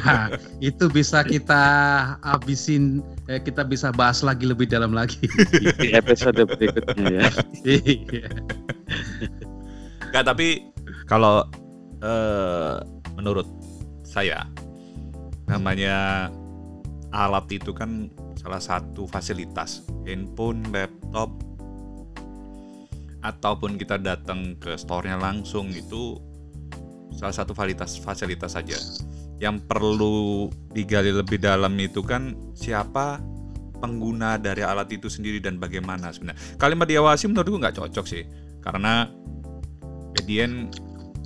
nah, 0.04 0.32
itu 0.60 0.84
bisa 0.92 1.24
kita 1.24 1.64
habisin, 2.20 3.04
eh, 3.28 3.40
kita 3.40 3.64
bisa 3.64 3.92
bahas 3.92 4.20
lagi 4.24 4.44
lebih 4.48 4.68
dalam 4.68 4.92
lagi 4.92 5.24
di 5.82 5.92
episode 5.92 6.40
berikutnya 6.44 7.04
ya. 7.08 7.26
Iya. 7.64 8.28
Gak, 10.12 10.24
tapi 10.30 10.68
kalau 11.08 11.44
uh, 12.04 12.80
menurut 13.16 13.48
saya 14.04 14.48
namanya 15.48 16.28
alat 17.12 17.44
itu 17.52 17.76
kan 17.76 18.08
salah 18.40 18.60
satu 18.60 19.08
fasilitas 19.08 19.84
handphone, 20.04 20.64
laptop, 20.72 21.32
ataupun 23.24 23.80
kita 23.80 23.96
datang 23.96 24.52
ke 24.60 24.76
store-nya 24.76 25.16
langsung 25.16 25.72
itu 25.72 26.20
salah 27.16 27.32
satu 27.32 27.56
fasilitas 27.56 27.96
fasilitas 27.96 28.52
saja. 28.52 28.76
Yang 29.40 29.64
perlu 29.66 30.52
digali 30.76 31.10
lebih 31.10 31.40
dalam 31.40 31.72
itu 31.80 32.04
kan 32.04 32.36
siapa 32.52 33.18
pengguna 33.80 34.36
dari 34.36 34.60
alat 34.62 34.92
itu 34.92 35.08
sendiri 35.08 35.40
dan 35.40 35.56
bagaimana 35.56 36.12
sebenarnya. 36.12 36.60
Kalimat 36.60 36.86
diawasi 36.86 37.26
menurutku 37.32 37.58
nggak 37.58 37.76
cocok 37.80 38.04
sih, 38.06 38.22
karena 38.62 39.08
jadian 40.20 40.70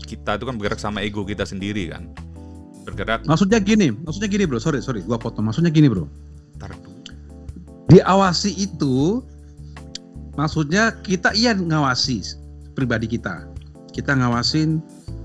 kita 0.09 0.41
itu 0.41 0.45
kan 0.49 0.55
bergerak 0.57 0.81
sama 0.81 1.05
ego 1.05 1.27
kita 1.27 1.45
sendiri 1.45 1.93
kan. 1.93 2.09
Bergerak. 2.89 3.29
Maksudnya 3.29 3.61
gini, 3.61 3.93
maksudnya 3.93 4.31
gini 4.33 4.49
bro, 4.49 4.57
sorry 4.57 4.81
sorry, 4.81 5.05
gua 5.05 5.21
potong. 5.21 5.45
Maksudnya 5.45 5.69
gini 5.69 5.91
bro. 5.93 6.09
Diawasi 7.89 8.53
itu 8.57 9.25
maksudnya 10.38 10.94
kita 11.03 11.35
iya 11.35 11.51
ngawasi 11.51 12.22
pribadi 12.79 13.11
kita 13.11 13.42
kita 13.90 14.14
ngawasin 14.14 14.79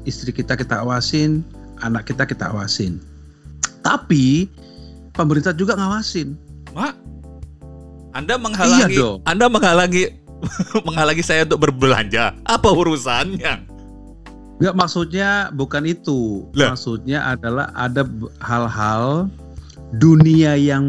istri 0.10 0.34
kita 0.34 0.58
kita 0.58 0.82
awasin 0.82 1.45
anak 1.86 2.10
kita 2.10 2.26
kita 2.26 2.49
awasin 2.49 2.97
tapi 3.86 4.49
pemerintah 5.13 5.54
juga 5.54 5.78
ngawasin 5.78 6.34
mak 6.73 6.97
anda 8.17 8.41
menghalangi 8.41 8.89
iya 8.89 8.97
dong. 8.97 9.21
anda 9.30 9.45
menghalangi 9.45 10.17
menghalangi 10.89 11.21
saya 11.21 11.45
untuk 11.45 11.69
berbelanja 11.69 12.34
apa 12.49 12.69
urusannya 12.73 13.69
Enggak 14.62 14.80
maksudnya 14.80 15.49
bukan 15.52 15.84
itu. 15.84 16.47
Lah. 16.56 16.71
Maksudnya 16.71 17.36
adalah 17.36 17.67
ada 17.76 18.08
hal-hal 18.39 19.28
dunia 19.97 20.56
yang 20.56 20.86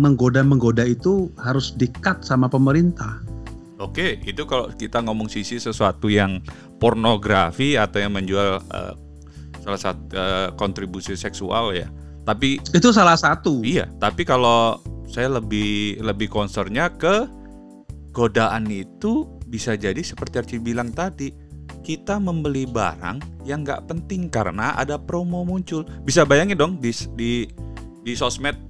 menggoda-menggoda 0.00 0.88
itu 0.88 1.28
harus 1.36 1.74
dikat 1.76 2.22
sama 2.24 2.48
pemerintah. 2.48 3.20
Oke, 3.80 4.20
itu 4.28 4.44
kalau 4.44 4.68
kita 4.76 5.00
ngomong 5.00 5.32
sisi 5.32 5.56
sesuatu 5.56 6.12
yang 6.12 6.44
pornografi 6.76 7.80
atau 7.80 7.96
yang 7.96 8.12
menjual 8.12 8.60
uh, 8.60 8.92
salah 9.64 9.80
satu 9.80 10.02
uh, 10.12 10.48
kontribusi 10.60 11.16
seksual 11.16 11.72
ya. 11.72 11.88
Tapi 12.28 12.60
itu 12.76 12.92
salah 12.92 13.16
satu. 13.16 13.64
Iya, 13.64 13.88
tapi 13.96 14.28
kalau 14.28 14.84
saya 15.08 15.32
lebih 15.32 15.96
lebih 16.04 16.28
concernnya 16.28 16.92
ke 16.92 17.24
godaan 18.12 18.68
itu 18.68 19.24
bisa 19.48 19.74
jadi 19.74 19.98
seperti 20.04 20.44
Arci 20.44 20.56
bilang 20.60 20.92
tadi 20.92 21.32
kita 21.80 22.20
membeli 22.20 22.68
barang 22.68 23.48
yang 23.48 23.64
nggak 23.64 23.88
penting 23.88 24.28
karena 24.28 24.76
ada 24.76 25.00
promo 25.00 25.42
muncul. 25.42 25.88
Bisa 26.04 26.28
bayangin 26.28 26.60
dong 26.60 26.72
di 26.78 26.92
di 27.16 27.32
di 28.04 28.12
sosmed 28.12 28.69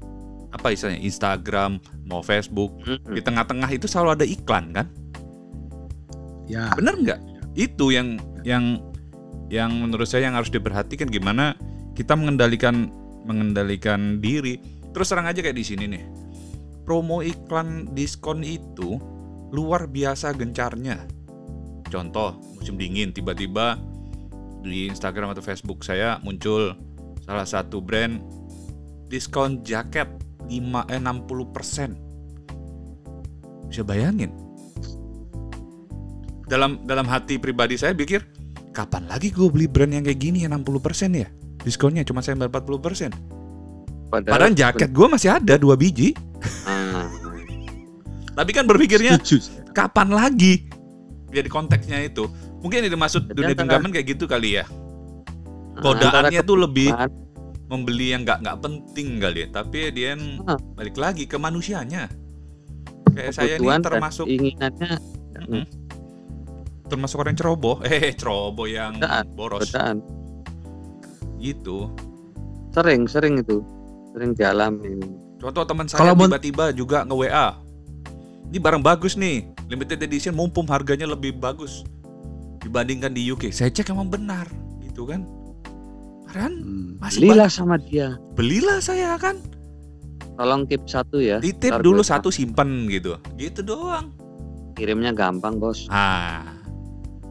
apa 0.50 0.74
istilahnya 0.74 1.02
Instagram 1.02 1.78
mau 2.06 2.20
Facebook 2.20 2.74
mm-hmm. 2.82 3.14
di 3.14 3.20
tengah-tengah 3.22 3.70
itu 3.70 3.86
selalu 3.86 4.10
ada 4.18 4.26
iklan 4.26 4.74
kan? 4.74 4.86
Ya. 6.50 6.74
Bener 6.74 6.94
nggak? 6.98 7.20
Itu 7.54 7.94
yang 7.94 8.18
yang 8.42 8.82
yang 9.50 9.70
menurut 9.70 10.06
saya 10.06 10.30
yang 10.30 10.38
harus 10.38 10.50
diperhatikan 10.50 11.10
gimana 11.10 11.54
kita 11.94 12.14
mengendalikan 12.18 12.90
mengendalikan 13.26 14.18
diri. 14.18 14.58
Terus 14.90 15.06
terang 15.10 15.30
aja 15.30 15.38
kayak 15.38 15.58
di 15.58 15.64
sini 15.66 15.84
nih. 15.86 16.04
Promo 16.82 17.22
iklan 17.22 17.94
diskon 17.94 18.42
itu 18.42 18.98
luar 19.54 19.86
biasa 19.86 20.34
gencarnya. 20.34 21.06
Contoh 21.90 22.38
musim 22.58 22.74
dingin 22.74 23.14
tiba-tiba 23.14 23.78
di 24.62 24.90
Instagram 24.90 25.34
atau 25.34 25.42
Facebook 25.42 25.82
saya 25.86 26.18
muncul 26.22 26.74
salah 27.24 27.46
satu 27.46 27.78
brand 27.78 28.18
diskon 29.10 29.62
jaket 29.66 30.06
5 30.50 30.90
eh, 30.90 30.98
60%. 30.98 33.70
Bisa 33.70 33.86
bayangin. 33.86 34.34
Dalam 36.50 36.82
dalam 36.82 37.06
hati 37.06 37.38
pribadi 37.38 37.78
saya 37.78 37.94
pikir, 37.94 38.26
kapan 38.74 39.06
lagi 39.06 39.30
gue 39.30 39.46
beli 39.46 39.70
brand 39.70 39.94
yang 39.94 40.02
kayak 40.02 40.18
gini 40.18 40.42
ya 40.42 40.50
60% 40.50 41.14
ya? 41.14 41.30
Diskonnya 41.62 42.02
cuma 42.02 42.18
saya 42.18 42.34
40%. 42.34 42.50
Padahal, 44.10 44.26
Padahal 44.26 44.58
jaket 44.58 44.90
gue 44.90 45.06
masih 45.06 45.30
ada 45.30 45.54
dua 45.54 45.78
biji. 45.78 46.18
Hmm. 46.66 47.06
Tapi 48.34 48.50
kan 48.50 48.66
berpikirnya 48.66 49.22
kapan 49.70 50.10
lagi? 50.10 50.66
Jadi 51.30 51.46
konteksnya 51.46 52.02
itu. 52.02 52.26
Mungkin 52.58 52.82
ini 52.82 52.90
dimaksud 52.90 53.30
dunia 53.30 53.54
genggaman 53.54 53.94
kayak 53.94 54.18
gitu 54.18 54.26
kali 54.26 54.58
ya. 54.58 54.66
Godaannya 55.78 56.42
tuh 56.42 56.58
lebih 56.58 56.90
membeli 57.70 58.10
yang 58.10 58.26
nggak 58.26 58.42
nggak 58.42 58.58
penting 58.58 59.08
kali 59.22 59.46
ya. 59.46 59.48
Tapi 59.54 59.78
dia 59.94 60.18
hmm. 60.18 60.74
balik 60.74 60.98
lagi 60.98 61.24
ke 61.30 61.38
manusianya. 61.38 62.10
Kayak 63.14 63.32
saya 63.34 63.54
ini 63.58 63.66
termasuk 63.82 64.26
inginannya 64.26 64.92
hmm, 65.46 65.64
termasuk 66.90 67.22
orang 67.22 67.38
ceroboh. 67.38 67.78
Eh 67.86 68.12
ceroboh 68.14 68.66
yang 68.66 68.98
bedaan, 68.98 69.26
boros. 69.38 69.70
Bedaan. 69.70 70.02
gitu. 71.40 71.88
Sering 72.74 73.08
sering 73.08 73.40
itu. 73.40 73.62
Sering 74.12 74.34
dialami. 74.34 75.00
Contoh 75.40 75.64
teman 75.64 75.88
saya 75.88 76.12
tiba-tiba 76.12 76.74
juga 76.74 77.06
nge 77.06 77.16
WA 77.16 77.48
ini 78.50 78.58
barang 78.58 78.82
bagus 78.82 79.14
nih. 79.14 79.46
Limited 79.70 80.02
edition 80.02 80.34
mumpung 80.34 80.66
harganya 80.66 81.06
lebih 81.06 81.38
bagus 81.38 81.86
dibandingkan 82.60 83.16
di 83.16 83.24
UK 83.32 83.48
saya 83.50 83.72
cek 83.72 83.90
emang 83.90 84.12
benar 84.12 84.44
gitu 84.84 85.08
kan 85.08 85.24
Kan 86.30 86.52
Hmm. 86.62 86.90
masih 87.02 87.26
Belilah 87.26 87.50
sama 87.50 87.74
dia. 87.76 88.14
Belilah 88.38 88.78
saya 88.78 89.18
kan. 89.18 89.38
Tolong 90.38 90.64
keep 90.64 90.86
satu 90.86 91.20
ya. 91.20 91.42
Titip 91.42 91.74
Ntar 91.74 91.82
dulu 91.84 92.00
gue 92.00 92.08
satu 92.08 92.28
simpen 92.32 92.88
gitu. 92.88 93.18
Gitu 93.36 93.60
doang. 93.60 94.14
Kirimnya 94.78 95.12
gampang 95.12 95.60
bos. 95.60 95.84
Ah. 95.90 96.46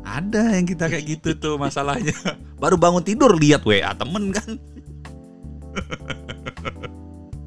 Ada 0.05 0.57
yang 0.59 0.65
kita 0.67 0.89
kayak 0.91 1.05
gitu 1.17 1.33
tuh 1.39 1.55
masalahnya. 1.57 2.13
Baru 2.59 2.75
bangun 2.77 3.01
tidur 3.01 3.33
lihat 3.33 3.65
WA 3.65 3.95
temen 3.95 4.29
kan. 4.35 4.59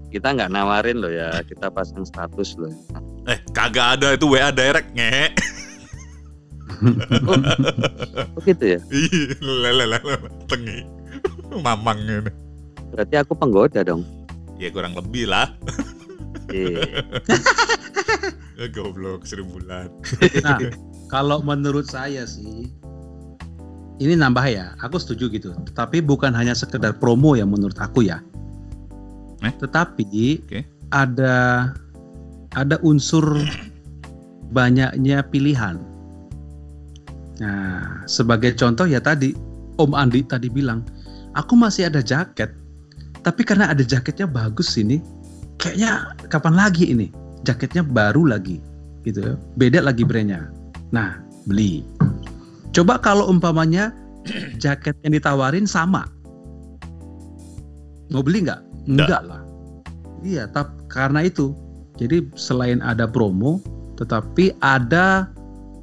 Kita 0.09 0.35
nggak 0.35 0.51
nawarin 0.51 0.99
loh 1.01 1.13
ya. 1.13 1.41
Kita 1.47 1.71
pasang 1.71 2.05
status 2.05 2.57
loh. 2.59 2.73
Eh, 3.29 3.39
kagak 3.55 4.01
ada 4.01 4.19
itu 4.19 4.27
WA 4.27 4.51
direct 4.51 4.91
nge. 4.97 5.31
Oh 8.35 8.43
gitu 8.43 8.75
ya. 8.75 8.81
Ih, 8.91 9.39
lele 9.39 9.87
lele 9.87 10.15
tengi. 10.51 10.83
Mamang 11.67 11.99
ini. 12.05 12.31
Berarti 12.93 13.15
aku 13.21 13.33
penggoda 13.37 13.81
dong. 13.85 14.05
Ya 14.61 14.69
kurang 14.69 14.97
lebih 14.97 15.29
lah. 15.29 15.53
Iya. 16.53 17.05
Ya, 18.61 18.67
goblok 18.77 19.25
seribu 19.25 19.59
bulan. 19.59 19.89
Nah, 20.45 20.61
kalau 21.09 21.41
menurut 21.41 21.89
saya 21.89 22.29
sih 22.29 22.69
ini 24.03 24.15
nambah 24.19 24.45
ya, 24.49 24.77
aku 24.81 25.01
setuju 25.01 25.33
gitu. 25.33 25.51
Tetapi 25.73 26.05
bukan 26.05 26.33
hanya 26.37 26.53
sekedar 26.53 26.97
promo 26.97 27.33
ya 27.37 27.49
menurut 27.49 27.77
aku 27.81 28.05
ya. 28.07 28.21
Eh? 29.43 29.53
Tetapi 29.57 30.45
Oke. 30.45 30.61
ada 30.93 31.71
ada 32.53 32.77
unsur 32.85 33.25
banyaknya 34.53 35.25
pilihan. 35.33 35.81
Nah, 37.41 38.05
sebagai 38.05 38.55
contoh 38.55 38.85
ya 38.85 39.01
tadi 39.01 39.33
Om 39.81 39.97
Andi 39.97 40.21
tadi 40.29 40.53
bilang, 40.53 40.85
aku 41.37 41.57
masih 41.57 41.89
ada 41.89 42.01
jaket, 42.05 42.53
tapi 43.23 43.43
karena 43.47 43.71
ada 43.73 43.85
jaketnya 43.85 44.29
bagus 44.29 44.77
ini, 44.77 45.01
kayaknya 45.61 46.17
kapan 46.29 46.55
lagi 46.57 46.91
ini 46.91 47.09
jaketnya 47.43 47.83
baru 47.83 48.29
lagi, 48.29 48.63
gitu 49.07 49.21
ya, 49.23 49.35
beda 49.59 49.83
lagi 49.83 50.03
brandnya. 50.07 50.49
Nah, 50.93 51.19
beli. 51.49 51.83
Coba 52.73 53.01
kalau 53.01 53.29
umpamanya 53.29 53.93
jaket 54.57 54.97
yang 55.05 55.17
ditawarin 55.17 55.67
sama, 55.67 56.09
mau 58.13 58.23
beli 58.23 58.47
nggak? 58.47 58.61
Enggak 58.89 59.23
lah. 59.25 59.43
Iya, 60.23 60.47
tap 60.51 60.71
karena 60.87 61.27
itu. 61.27 61.55
Jadi 61.99 62.31
selain 62.39 62.81
ada 62.81 63.05
promo, 63.07 63.61
tetapi 63.99 64.57
ada 64.63 65.29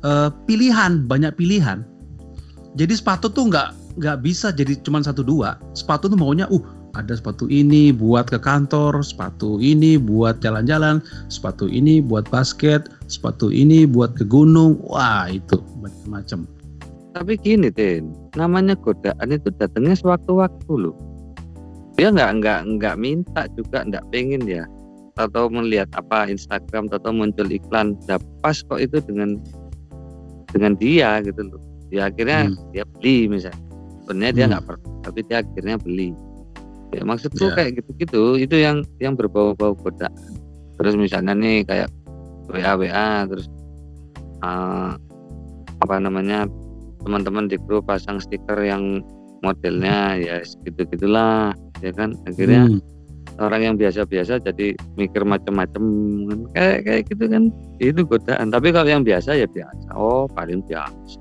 eh, 0.01 0.29
pilihan, 0.47 1.05
banyak 1.05 1.35
pilihan. 1.35 1.83
Jadi 2.77 2.93
sepatu 2.95 3.27
tuh 3.27 3.49
nggak 3.49 3.78
nggak 3.99 4.23
bisa 4.23 4.55
jadi 4.55 4.79
cuma 4.81 5.03
satu 5.03 5.21
dua. 5.21 5.59
Sepatu 5.75 6.07
tuh 6.07 6.15
maunya, 6.15 6.47
uh 6.49 6.63
ada 6.97 7.13
sepatu 7.13 7.45
ini 7.45 7.93
buat 7.93 8.33
ke 8.33 8.41
kantor, 8.41 9.05
sepatu 9.05 9.61
ini 9.61 9.99
buat 10.01 10.41
jalan-jalan, 10.41 11.03
sepatu 11.29 11.69
ini 11.69 12.01
buat 12.01 12.25
basket, 12.33 12.89
sepatu 13.05 13.53
ini 13.53 13.85
buat 13.85 14.17
ke 14.17 14.25
gunung. 14.25 14.81
Wah 14.89 15.29
itu 15.29 15.61
macam-macam. 15.77 16.49
Tapi 17.13 17.33
gini 17.41 17.69
Tin, 17.69 18.09
namanya 18.33 18.73
godaan 18.79 19.29
itu 19.29 19.53
datangnya 19.59 19.97
sewaktu-waktu 19.97 20.71
loh. 20.73 20.95
Dia 21.99 22.09
nggak 22.15 22.41
nggak 22.41 22.59
nggak 22.79 22.95
minta 22.97 23.45
juga 23.53 23.85
nggak 23.85 24.07
pengen 24.09 24.47
ya. 24.49 24.65
Atau 25.19 25.51
melihat 25.51 25.91
apa 25.99 26.31
Instagram 26.31 26.87
atau 26.89 27.11
muncul 27.11 27.51
iklan, 27.51 27.99
nah, 28.07 28.21
pas 28.39 28.63
kok 28.63 28.79
itu 28.79 29.03
dengan 29.03 29.35
dengan 30.55 30.73
dia 30.79 31.19
gitu 31.21 31.43
loh. 31.43 31.61
Ya 31.91 32.07
akhirnya 32.07 32.49
Hmm. 32.49 32.57
dia 32.71 32.85
beli 32.97 33.27
misalnya. 33.27 33.68
Sebenarnya 34.09 34.33
dia 34.33 34.41
Hmm. 34.41 34.51
nggak 34.57 34.65
perlu, 34.65 34.89
tapi 35.05 35.19
dia 35.21 35.37
akhirnya 35.39 35.75
beli. 35.77 36.09
Ya 36.89 37.01
maksudku 37.05 37.45
Ya. 37.45 37.53
kayak 37.53 37.71
gitu-gitu, 37.77 38.23
itu 38.35 38.55
yang 38.57 38.81
yang 38.97 39.13
berbau-bau 39.13 39.77
godaan. 39.77 40.09
Terus 40.75 40.97
misalnya 40.97 41.37
nih 41.37 41.61
kayak 41.61 41.93
WA 42.49 42.73
WA 42.73 43.29
terus 43.29 43.45
eh, 44.39 44.91
apa 45.77 45.95
namanya 45.99 46.49
teman-teman 47.05 47.45
di 47.45 47.61
grup 47.61 47.85
pasang 47.85 48.17
stiker 48.17 48.57
yang 48.59 49.05
modelnya 49.39 50.15
ya 50.15 50.35
gitu 50.63 50.81
gitulah 50.89 51.53
ya 51.79 51.91
kan 51.93 52.17
akhirnya 52.25 52.65
Hmm. 52.65 52.79
orang 53.37 53.61
yang 53.61 53.75
biasa-biasa 53.75 54.39
jadi 54.41 54.73
mikir 54.95 55.23
macam-macam 55.23 55.83
kan. 56.25 56.39
kayak 56.55 56.79
kayak 56.83 57.01
gitu 57.07 57.23
kan 57.27 57.43
itu 57.77 58.01
godaan 58.03 58.47
tapi 58.49 58.71
kalau 58.71 58.89
yang 58.89 59.03
biasa 59.03 59.35
ya 59.35 59.45
biasa 59.45 59.93
oh 59.93 60.25
paling 60.27 60.59
biasa 60.65 61.18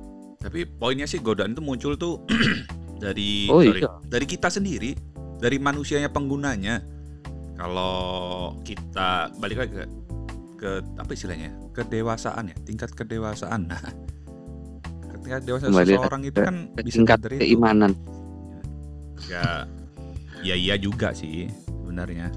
Tapi 0.49 0.65
poinnya 0.65 1.05
sih 1.05 1.21
godaan 1.21 1.53
itu 1.53 1.61
muncul 1.61 1.93
tuh 1.95 2.25
dari 3.05 3.53
oh 3.53 3.61
sorry, 3.61 3.85
iya 3.85 3.91
dari 4.03 4.25
kita 4.25 4.49
sendiri, 4.49 4.97
dari 5.37 5.61
manusianya 5.61 6.09
penggunanya. 6.09 6.81
Kalau 7.53 8.55
kita 8.63 9.29
balik 9.37 9.61
lagi 9.61 9.73
ke, 9.77 9.85
ke 10.57 10.71
apa 10.97 11.11
istilahnya? 11.13 11.53
Kedewasaan 11.71 12.49
ya, 12.49 12.57
tingkat 12.65 12.95
kedewasaan. 12.95 13.69
Nah, 13.69 13.77
ketika 15.13 15.37
dewasa 15.43 15.69
Kembali 15.69 15.93
seseorang 15.93 16.23
itu 16.25 16.39
ke- 16.39 16.47
kan 16.47 16.57
ke 16.73 16.81
bisa 16.81 16.97
tingkat 16.97 17.19
dari 17.21 17.35
itu. 17.37 17.43
keimanan 17.45 17.93
Ya, 19.29 19.69
ya 20.41 20.55
iya 20.55 20.81
juga 20.81 21.13
sih 21.13 21.53
sebenarnya. 21.67 22.33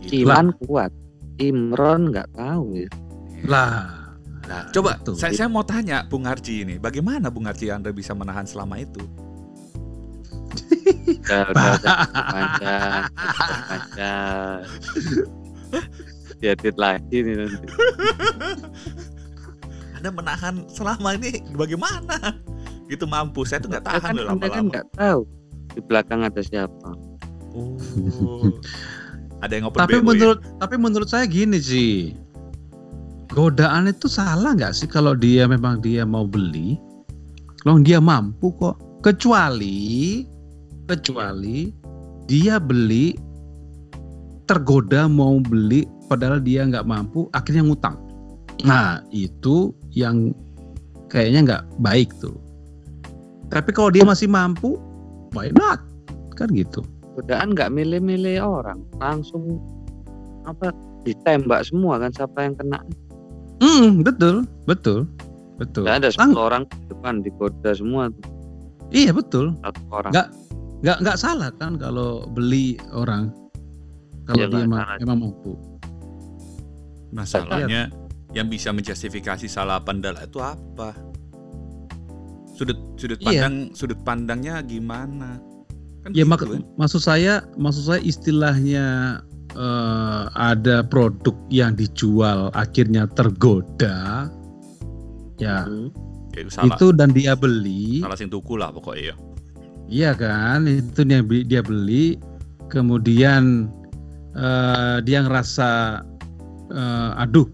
Gitu. 0.00 0.24
iman 0.24 0.48
kuat 0.64 0.88
Imron 1.36 2.08
nggak 2.08 2.32
tahu 2.32 2.72
ya 2.72 2.88
Lah. 3.44 3.99
Nah, 4.50 4.66
coba 4.68 4.98
betul. 4.98 5.14
saya, 5.14 5.30
saya 5.32 5.46
mau 5.46 5.62
tanya 5.62 6.02
Bung 6.04 6.26
Arji 6.26 6.66
ini, 6.66 6.74
bagaimana 6.76 7.30
Bung 7.30 7.46
Arji 7.46 7.70
Anda 7.70 7.88
bisa 7.88 8.10
menahan 8.12 8.42
selama 8.42 8.76
itu? 8.76 8.98
udah 11.20 11.46
udah 11.46 11.64
udah 11.78 11.96
panjang 12.26 13.02
udah 13.06 13.60
panjang 13.62 14.58
diedit 16.40 16.74
lagi 16.74 17.16
nih 17.20 17.34
nanti 17.38 17.66
Anda 19.94 20.10
menahan 20.10 20.54
selama 20.66 21.14
ini 21.14 21.38
bagaimana? 21.52 22.34
Gitu 22.88 23.06
mampu, 23.06 23.46
saya 23.46 23.62
tuh 23.62 23.70
nggak 23.70 23.84
Ya 23.84 23.88
tahan 23.94 24.02
kan 24.02 24.14
loh 24.16 24.24
kan 24.26 24.34
lama-lama. 24.34 24.66
nggak 24.66 24.86
tahu 24.96 25.20
di 25.70 25.80
belakang 25.80 26.20
ada 26.20 26.40
siapa 26.40 26.90
Oh. 27.50 27.74
Ada 29.42 29.56
yang 29.56 29.66
open 29.66 29.80
Tapi 29.80 29.96
ya? 29.96 30.02
menurut 30.04 30.38
tapi 30.56 30.74
menurut 30.76 31.08
saya 31.08 31.24
gini 31.24 31.58
sih. 31.58 32.12
Godaan 33.30 33.86
itu 33.86 34.10
salah 34.10 34.58
nggak 34.58 34.74
sih 34.74 34.90
kalau 34.90 35.14
dia 35.14 35.46
memang 35.46 35.78
dia 35.78 36.02
mau 36.02 36.26
beli? 36.26 36.74
Kalau 37.62 37.78
dia 37.78 38.02
mampu 38.02 38.50
kok. 38.58 38.74
Kecuali 39.00 40.26
kecuali 40.84 41.70
dia 42.26 42.60
beli 42.60 43.16
tergoda 44.44 45.06
mau 45.06 45.38
beli 45.38 45.86
padahal 46.10 46.42
dia 46.42 46.66
nggak 46.66 46.84
mampu 46.84 47.30
akhirnya 47.30 47.64
ngutang. 47.64 47.96
Nah, 48.66 49.00
itu 49.14 49.72
yang 49.94 50.34
kayaknya 51.08 51.40
nggak 51.46 51.64
baik 51.80 52.10
tuh. 52.18 52.36
Tapi 53.48 53.70
kalau 53.72 53.88
dia 53.94 54.04
masih 54.04 54.26
mampu, 54.26 54.76
why 55.32 55.48
not? 55.54 55.80
Kan 56.34 56.50
gitu. 56.52 56.82
godaan 57.18 57.52
nggak 57.52 57.74
milih-milih 57.74 58.40
orang 58.40 58.80
langsung 58.96 59.60
apa 60.48 60.72
ditembak 61.04 61.66
semua 61.68 62.00
kan 62.00 62.08
siapa 62.14 62.48
yang 62.48 62.54
kena 62.56 62.80
Hmm, 63.60 64.00
betul, 64.00 64.48
betul, 64.64 65.04
betul. 65.56 65.84
nggak 65.84 65.96
ada 65.98 66.08
Lang- 66.14 66.32
10 66.32 66.40
orang 66.40 66.62
di 66.64 66.84
depan 66.88 67.14
digoda 67.20 67.70
semua 67.70 68.08
tuh, 68.08 68.24
Iya 68.90 69.12
betul, 69.12 69.54
satu 69.60 69.80
orang 69.90 70.10
Nggak. 70.10 70.28
nggak 70.80 70.96
nggak 70.98 71.16
salah 71.16 71.50
kan 71.54 71.72
kalau 71.76 72.10
beli 72.26 72.74
orang 72.90 73.30
kalau 74.24 74.38
Ya, 74.38 74.46
dia 74.48 74.64
salah. 74.64 74.96
memang 74.98 75.18
mampu. 75.22 75.52
Masalahnya 77.10 77.90
yang 78.30 78.46
bisa 78.46 78.70
menjustifikasi 78.70 79.46
salah 79.46 79.78
pandang 79.78 80.14
itu 80.16 80.38
apa? 80.38 80.94
Sudut 82.52 82.78
sudut 82.94 83.18
Iya. 83.20 83.26
pandang 83.42 83.54
sudut 83.72 83.98
pandangnya 84.00 84.62
gimana? 84.62 85.42
Kan 86.00 86.10
Ya 86.12 86.22
gitu 86.22 86.30
mak- 86.30 86.40
kan? 86.40 86.62
maksud 86.76 87.00
saya, 87.00 87.44
maksud 87.54 87.82
saya 87.84 88.00
istilahnya 88.00 89.18
eh, 89.54 90.22
ada 90.34 90.82
produk 90.86 91.34
yang 91.50 91.74
dijual 91.74 92.50
akhirnya 92.54 93.06
tergoda, 93.14 94.28
ya 95.40 95.64
Hmm. 95.66 95.90
Itu 96.62 96.94
dan 96.94 97.10
dia 97.10 97.34
beli, 97.34 98.06
Salah 98.06 98.14
sing 98.14 98.30
tuku 98.30 98.54
lah 98.54 98.70
pokoknya 98.70 99.12
ya. 99.12 99.14
iya 99.90 100.10
kan, 100.14 100.62
itu 100.70 101.02
yang 101.02 101.26
dia 101.26 101.58
beli, 101.58 102.14
kemudian 102.70 103.66
eh, 104.38 105.02
dia 105.02 105.26
ngerasa, 105.26 106.00
eh, 106.70 107.10
aduh, 107.18 107.50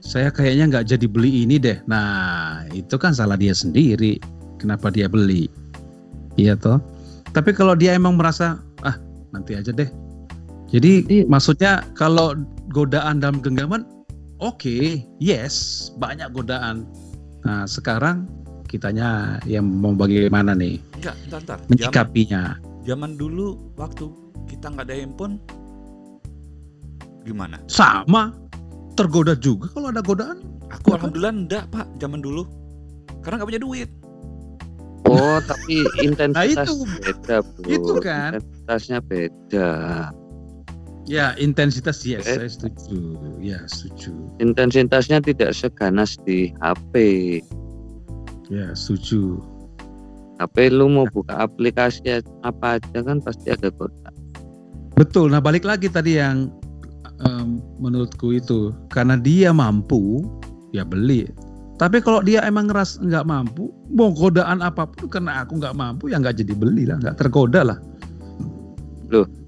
saya 0.00 0.32
kayaknya 0.32 0.72
nggak 0.72 0.86
jadi 0.96 1.06
beli 1.08 1.44
ini 1.44 1.56
deh. 1.60 1.80
Nah, 1.84 2.64
itu 2.72 2.96
kan 2.96 3.12
salah 3.16 3.36
dia 3.36 3.52
sendiri. 3.56 4.20
Kenapa 4.60 4.88
dia 4.92 5.08
beli? 5.08 5.48
Iya 6.40 6.56
toh. 6.56 6.80
Tapi 7.36 7.52
kalau 7.52 7.76
dia 7.76 7.92
emang 7.96 8.16
merasa, 8.16 8.60
ah 8.84 8.96
nanti 9.32 9.52
aja 9.56 9.72
deh. 9.72 9.88
Jadi 10.74 11.06
Iya. 11.06 11.24
maksudnya 11.30 11.72
kalau 11.94 12.34
godaan 12.68 13.22
dalam 13.22 13.38
genggaman, 13.38 13.86
oke, 14.42 14.98
yes, 15.22 15.86
banyak 15.96 16.26
godaan. 16.34 16.82
Nah 17.46 17.62
sekarang 17.64 18.26
kitanya 18.66 19.38
yang 19.46 19.62
mau 19.62 19.94
bagaimana 19.94 20.50
nih 20.50 20.82
Enggak, 20.98 21.14
ntar, 21.30 21.40
ntar. 21.46 21.58
Zaman, 21.62 21.70
menyikapinya. 21.70 22.42
zaman 22.82 23.14
dulu 23.14 23.54
waktu 23.78 24.10
kita 24.50 24.66
nggak 24.68 24.90
ada 24.90 24.94
handphone, 24.98 25.38
gimana? 27.22 27.62
Sama, 27.70 28.34
tergoda 28.94 29.38
juga 29.38 29.70
kalau 29.70 29.94
ada 29.94 30.02
godaan. 30.02 30.42
Aku 30.72 30.90
Kenapa? 30.90 31.06
alhamdulillah 31.06 31.34
enggak 31.38 31.64
pak, 31.70 31.86
zaman 32.02 32.18
dulu. 32.18 32.42
Karena 33.22 33.38
nggak 33.38 33.48
punya 33.48 33.62
duit. 33.62 33.88
Oh, 35.06 35.38
tapi 35.38 35.84
intensitas 36.08 36.66
itu. 36.66 36.82
beda, 36.98 37.36
bro. 37.44 37.68
Itu 37.70 37.92
kan. 38.02 38.30
Intensitasnya 38.34 38.98
beda. 38.98 39.70
Ya 41.04 41.36
intensitas 41.36 42.00
yes, 42.00 42.24
Eh. 42.24 42.40
saya 42.40 42.48
setuju. 42.48 43.16
Ya 43.44 43.60
setuju. 43.68 44.12
Intensitasnya 44.40 45.20
tidak 45.20 45.52
seganas 45.52 46.16
di 46.24 46.48
HP. 46.64 46.94
Ya 48.48 48.72
setuju. 48.72 49.40
HP 50.40 50.72
lu 50.72 50.88
mau 50.90 51.06
buka 51.12 51.46
aplikasi 51.46 52.24
apa 52.42 52.80
aja 52.80 52.98
kan 53.04 53.20
pasti 53.20 53.52
ada 53.52 53.68
kota. 53.70 54.10
Betul. 54.96 55.30
Nah 55.30 55.44
balik 55.44 55.62
lagi 55.68 55.92
tadi 55.92 56.16
yang 56.18 56.48
em, 57.22 57.60
menurutku 57.78 58.34
itu 58.34 58.72
karena 58.90 59.20
dia 59.20 59.52
mampu 59.52 60.24
ya 60.72 60.82
beli. 60.82 61.28
Tapi 61.74 61.98
kalau 62.00 62.22
dia 62.22 62.38
emang 62.46 62.70
ngeras 62.70 63.02
nggak 63.02 63.26
mampu, 63.26 63.66
mau 63.90 64.14
godaan 64.14 64.62
apa 64.62 64.86
pun 64.86 65.10
karena 65.10 65.42
aku 65.42 65.58
nggak 65.58 65.74
mampu 65.74 66.06
ya 66.06 66.22
nggak 66.22 66.38
jadi 66.38 66.54
beli 66.54 66.86
lah, 66.86 67.02
nggak 67.02 67.18
tergoda 67.18 67.66
lah. 67.66 67.78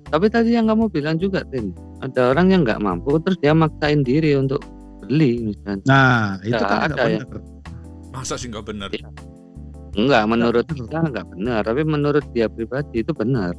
Tapi 0.07 0.27
tadi 0.31 0.55
yang 0.55 0.71
kamu 0.71 0.87
bilang 0.89 1.19
juga, 1.19 1.43
Tin, 1.51 1.75
ada 1.99 2.31
orang 2.31 2.55
yang 2.55 2.61
nggak 2.63 2.79
mampu 2.79 3.19
terus 3.23 3.39
dia 3.43 3.51
maksain 3.53 4.07
diri 4.07 4.39
untuk 4.39 4.63
beli 5.03 5.51
misalnya. 5.53 5.83
Nah 5.87 6.39
itu 6.43 6.63
kan 6.63 6.79
ada 6.91 7.03
ya. 7.07 7.21
benar. 7.23 7.39
Masa 8.15 8.35
sih 8.39 8.49
nggak 8.49 8.67
benar? 8.67 8.89
Iya. 8.95 9.11
Enggak, 9.97 10.23
menurut 10.29 10.65
benar. 10.69 10.79
kita 10.79 10.99
nggak 11.11 11.27
benar, 11.33 11.61
tapi 11.65 11.83
menurut 11.83 12.25
dia 12.37 12.47
pribadi 12.47 13.01
itu 13.01 13.13
benar. 13.17 13.57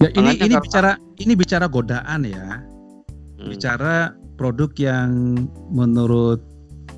Ya 0.00 0.08
ini 0.18 0.34
Makanya 0.34 0.44
ini 0.48 0.54
kalau- 0.58 0.64
bicara 0.66 0.92
ini 1.20 1.32
bicara 1.38 1.66
godaan 1.70 2.20
ya. 2.26 2.48
Hmm. 3.42 3.50
bicara 3.50 4.14
produk 4.38 4.70
yang 4.78 5.34
menurut 5.74 6.38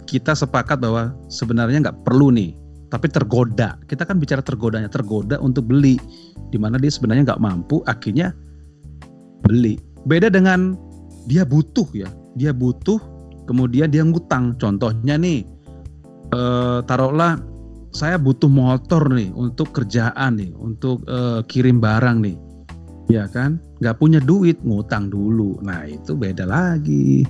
kita 0.05 0.37
sepakat 0.37 0.77
bahwa 0.77 1.17
sebenarnya 1.33 1.81
nggak 1.89 2.05
perlu 2.05 2.29
nih, 2.29 2.53
tapi 2.93 3.09
tergoda. 3.09 3.81
Kita 3.89 4.05
kan 4.05 4.21
bicara 4.21 4.45
tergodanya, 4.45 4.93
tergoda 4.93 5.41
untuk 5.41 5.65
beli, 5.65 5.97
di 6.53 6.61
mana 6.61 6.77
dia 6.77 6.93
sebenarnya 6.93 7.33
nggak 7.33 7.41
mampu, 7.41 7.81
akhirnya 7.89 8.37
beli. 9.47 9.79
Beda 10.05 10.29
dengan 10.29 10.77
dia 11.29 11.45
butuh 11.45 11.89
ya, 11.97 12.09
dia 12.37 12.53
butuh, 12.53 13.01
kemudian 13.49 13.89
dia 13.89 14.05
ngutang. 14.05 14.57
Contohnya 14.61 15.17
nih, 15.17 15.45
eh, 16.33 16.79
taruhlah 16.85 17.41
saya 17.95 18.19
butuh 18.19 18.51
motor 18.51 19.07
nih 19.13 19.31
untuk 19.33 19.73
kerjaan 19.73 20.41
nih, 20.41 20.51
untuk 20.57 21.05
eh, 21.07 21.41
kirim 21.49 21.79
barang 21.79 22.21
nih, 22.25 22.37
ya 23.09 23.25
kan? 23.31 23.61
Nggak 23.81 23.97
punya 24.01 24.21
duit, 24.21 24.61
ngutang 24.65 25.09
dulu. 25.09 25.61
Nah 25.65 25.89
itu 25.89 26.13
beda 26.17 26.45
lagi 26.45 27.25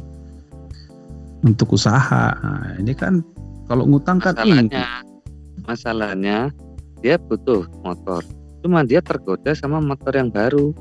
untuk 1.44 1.76
usaha. 1.76 2.32
Nah, 2.32 2.80
ini 2.80 2.96
kan 2.96 3.20
kalau 3.68 3.84
ngutang 3.88 4.20
kan 4.20 4.36
masalahnya 4.36 4.86
masalahnya 5.64 6.38
dia 7.00 7.16
butuh 7.16 7.64
motor 7.84 8.20
cuma 8.64 8.84
dia 8.84 9.00
tergoda 9.04 9.52
sama 9.56 9.80
motor 9.80 10.12
yang 10.16 10.28
baru 10.32 10.72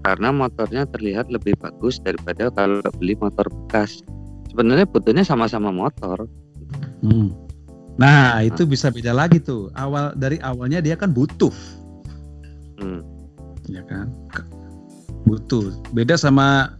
karena 0.00 0.32
motornya 0.32 0.88
terlihat 0.88 1.28
lebih 1.28 1.56
bagus 1.60 2.00
daripada 2.00 2.48
kalau 2.52 2.80
beli 2.96 3.14
motor 3.20 3.44
bekas 3.48 4.00
sebenarnya 4.48 4.88
butuhnya 4.88 5.24
sama-sama 5.24 5.68
motor 5.68 6.24
Hmm. 7.00 7.32
Nah, 7.96 8.44
itu 8.44 8.64
bisa 8.64 8.88
beda 8.88 9.12
lagi 9.12 9.40
tuh. 9.40 9.68
Awal 9.76 10.16
dari 10.16 10.40
awalnya 10.40 10.80
dia 10.80 10.96
kan 10.96 11.12
butuh, 11.12 11.52
Hmm. 12.80 13.04
ya 13.68 13.84
kan? 13.84 14.08
Butuh. 15.28 15.76
Beda 15.92 16.16
sama 16.16 16.76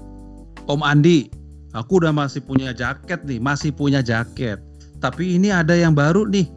Om 0.64 0.80
Andi. 0.80 1.28
Aku 1.76 2.02
udah 2.02 2.10
masih 2.10 2.42
punya 2.42 2.74
jaket 2.74 3.22
nih, 3.28 3.38
masih 3.38 3.70
punya 3.70 4.02
jaket. 4.02 4.58
Tapi 4.98 5.38
ini 5.38 5.52
ada 5.54 5.76
yang 5.76 5.94
baru 5.94 6.26
nih, 6.26 6.48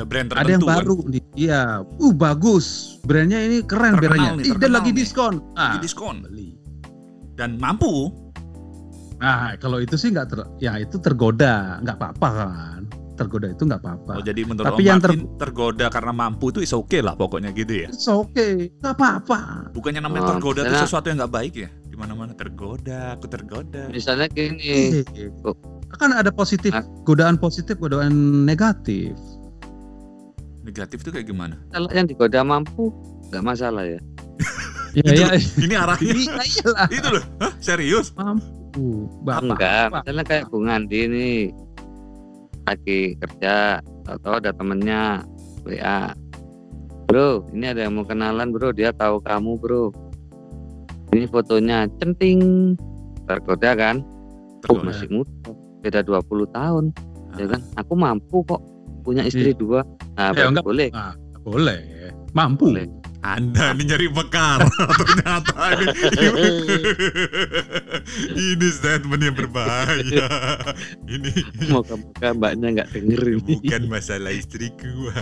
Ada 0.00 0.08
brand 0.08 0.28
tertentu 0.32 0.40
ada 0.40 0.50
yang 0.50 0.64
kan? 0.64 0.70
baru 0.80 0.96
nih. 1.04 1.22
Iya, 1.36 1.62
uh 1.84 2.14
bagus. 2.16 2.96
Brandnya 3.04 3.36
ini 3.38 3.60
keren 3.60 4.00
Terkenal 4.00 4.08
brandnya. 4.08 4.32
nih, 4.40 4.44
Ih, 4.48 4.56
dan 4.56 4.70
lagi 4.72 4.90
nih. 4.90 4.96
diskon. 4.96 5.34
Lagi 5.52 5.76
Ah, 5.76 5.76
diskon 5.76 6.16
beli. 6.24 6.56
dan 7.36 7.56
mampu. 7.56 8.08
Nah, 9.16 9.52
kalau 9.56 9.76
itu 9.76 9.96
sih 9.96 10.08
nggak 10.08 10.26
ter, 10.26 10.40
ya 10.56 10.76
itu 10.76 10.96
tergoda, 10.96 11.80
nggak 11.80 11.96
apa-apa 11.96 12.28
kan? 12.34 12.80
Tergoda 13.12 13.48
itu 13.48 13.68
nggak 13.68 13.76
apa-apa. 13.78 14.12
Oh, 14.16 14.24
jadi 14.24 14.40
menurut 14.40 14.64
Tapi 14.66 14.80
Om 14.80 14.88
yang 14.88 14.96
Martin 14.98 15.20
tergoda 15.36 15.86
karena 15.88 16.12
mampu 16.14 16.48
itu 16.48 16.60
is 16.60 16.72
oke 16.72 16.96
lah 16.96 17.12
pokoknya 17.12 17.52
gitu 17.52 17.84
ya. 17.84 17.88
It's 17.88 18.08
okay, 18.08 18.72
nggak 18.80 18.96
apa-apa. 18.96 19.68
Bukannya 19.70 20.00
namanya 20.00 20.24
Oh, 20.24 20.28
tergoda 20.32 20.64
itu 20.64 20.76
sesuatu 20.78 21.08
yang 21.08 21.20
nggak 21.20 21.32
baik 21.34 21.54
ya? 21.54 21.68
Di 21.82 21.96
mana-mana 21.96 22.32
tergoda, 22.32 23.12
aku 23.12 23.28
tergoda. 23.28 23.88
misalnya 23.88 24.24
gini 24.26 25.04
Eh, 25.04 25.28
kan 25.90 26.12
ada 26.12 26.32
positif, 26.32 26.72
godaan 27.04 27.36
positif, 27.36 27.76
godaan 27.76 28.12
negatif. 28.42 29.12
Negatif 30.60 31.00
itu 31.00 31.10
kayak 31.10 31.26
gimana? 31.26 31.54
kalau 31.68 31.88
yang 31.88 32.04
digoda 32.04 32.40
mampu 32.40 32.92
nggak 33.28 33.44
masalah 33.44 33.84
ya 33.84 34.00
Ya, 34.90 35.06
Itu 35.06 35.10
ya, 35.14 35.28
Ini 35.38 35.74
arahnya 35.76 36.12
iya, 36.12 36.42
iyalah. 36.42 36.88
itu 36.90 37.08
loh. 37.08 37.22
Hah, 37.38 37.52
serius? 37.58 38.10
Mampu, 38.12 39.06
bapak. 39.22 39.42
enggak 39.46 39.86
misalnya 39.94 40.24
kayak 40.26 40.44
Bung 40.48 40.66
Andi 40.66 41.00
nih 41.06 41.38
lagi 42.60 43.00
kerja 43.16 43.78
atau 44.04 44.32
ada 44.34 44.50
temennya 44.50 45.22
WA 45.62 46.10
bro 47.04 47.46
ini 47.50 47.66
ada 47.66 47.86
yang 47.86 47.94
mau 47.94 48.04
kenalan 48.04 48.50
bro 48.50 48.70
dia 48.70 48.90
tahu 48.90 49.18
kamu 49.20 49.58
bro 49.58 49.94
ini 51.10 51.26
fotonya 51.26 51.86
centing 51.98 52.74
tergoda 53.24 53.74
kan 53.74 54.02
oh 54.64 54.74
Tergoda. 54.74 54.86
masih 54.86 55.08
muda 55.08 55.50
beda 55.80 56.00
20 56.02 56.18
tahun 56.50 56.84
ya 57.32 57.44
Ah. 57.44 57.48
kan 57.48 57.60
aku 57.76 57.92
mampu 57.94 58.42
kok 58.44 58.58
punya 59.00 59.22
istri 59.22 59.50
dua 59.52 59.86
nah 60.20 60.36
Ya, 60.36 60.44
enggak. 60.52 60.64
boleh 60.64 60.88
Ah, 60.92 61.14
boleh, 61.40 61.80
mampu. 62.32 62.68
Boleh. 62.68 62.88
Anda 63.20 63.76
ini 63.76 63.84
nyari 63.84 64.08
mekar 64.08 64.64
ternyata 64.96 65.76
ini 65.76 65.92
ini 68.56 68.68
statement 68.72 69.20
yang 69.20 69.36
berbahaya. 69.36 70.24
Ini 71.04 71.28
moga-moga 71.68 72.32
mbaknya 72.32 72.80
nggak 72.80 72.88
denger 72.96 73.20
ini 73.28 73.60
bukan 73.60 73.82
masalah 73.92 74.32
istriku. 74.32 75.12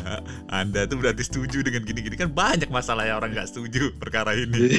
Anda 0.46 0.86
tuh 0.86 1.02
berarti 1.02 1.26
setuju 1.26 1.66
dengan 1.66 1.82
gini-gini 1.82 2.14
kan 2.14 2.30
banyak 2.30 2.70
masalah 2.70 3.02
yang 3.02 3.18
orang 3.18 3.34
nggak 3.34 3.50
setuju 3.50 3.90
perkara 3.98 4.38
ini. 4.38 4.78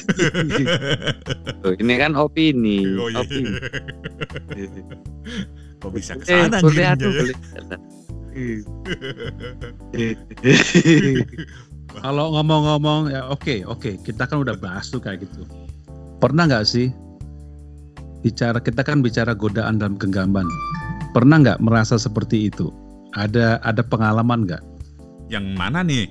Tuh, 1.60 1.76
ini 1.84 1.94
kan 2.00 2.16
opini 2.16 2.88
Oh, 2.96 3.12
iya. 3.12 3.20
opini 3.20 3.52
Kok 5.80 5.92
bisa 5.92 6.16
ke 6.16 6.24
eh 6.24 6.48
ya? 6.48 6.56
boleh 6.56 6.88
Kalau 12.00 12.26
ngomong-ngomong 12.38 13.10
ya 13.10 13.26
oke 13.26 13.66
oke 13.66 13.98
kita 14.06 14.30
kan 14.30 14.46
udah 14.46 14.56
bahas 14.58 14.88
tuh 14.94 15.02
kayak 15.02 15.26
gitu. 15.26 15.44
Pernah 16.22 16.46
nggak 16.46 16.66
sih 16.68 16.94
bicara 18.22 18.60
kita 18.62 18.86
kan 18.86 19.02
bicara 19.02 19.34
godaan 19.34 19.82
dalam 19.82 19.98
genggaman. 19.98 20.46
Pernah 21.16 21.42
nggak 21.42 21.60
merasa 21.66 21.98
seperti 21.98 22.54
itu? 22.54 22.70
Ada 23.18 23.58
ada 23.66 23.82
pengalaman 23.82 24.46
nggak? 24.46 24.62
Yang 25.34 25.46
mana 25.58 25.82
nih? 25.82 26.06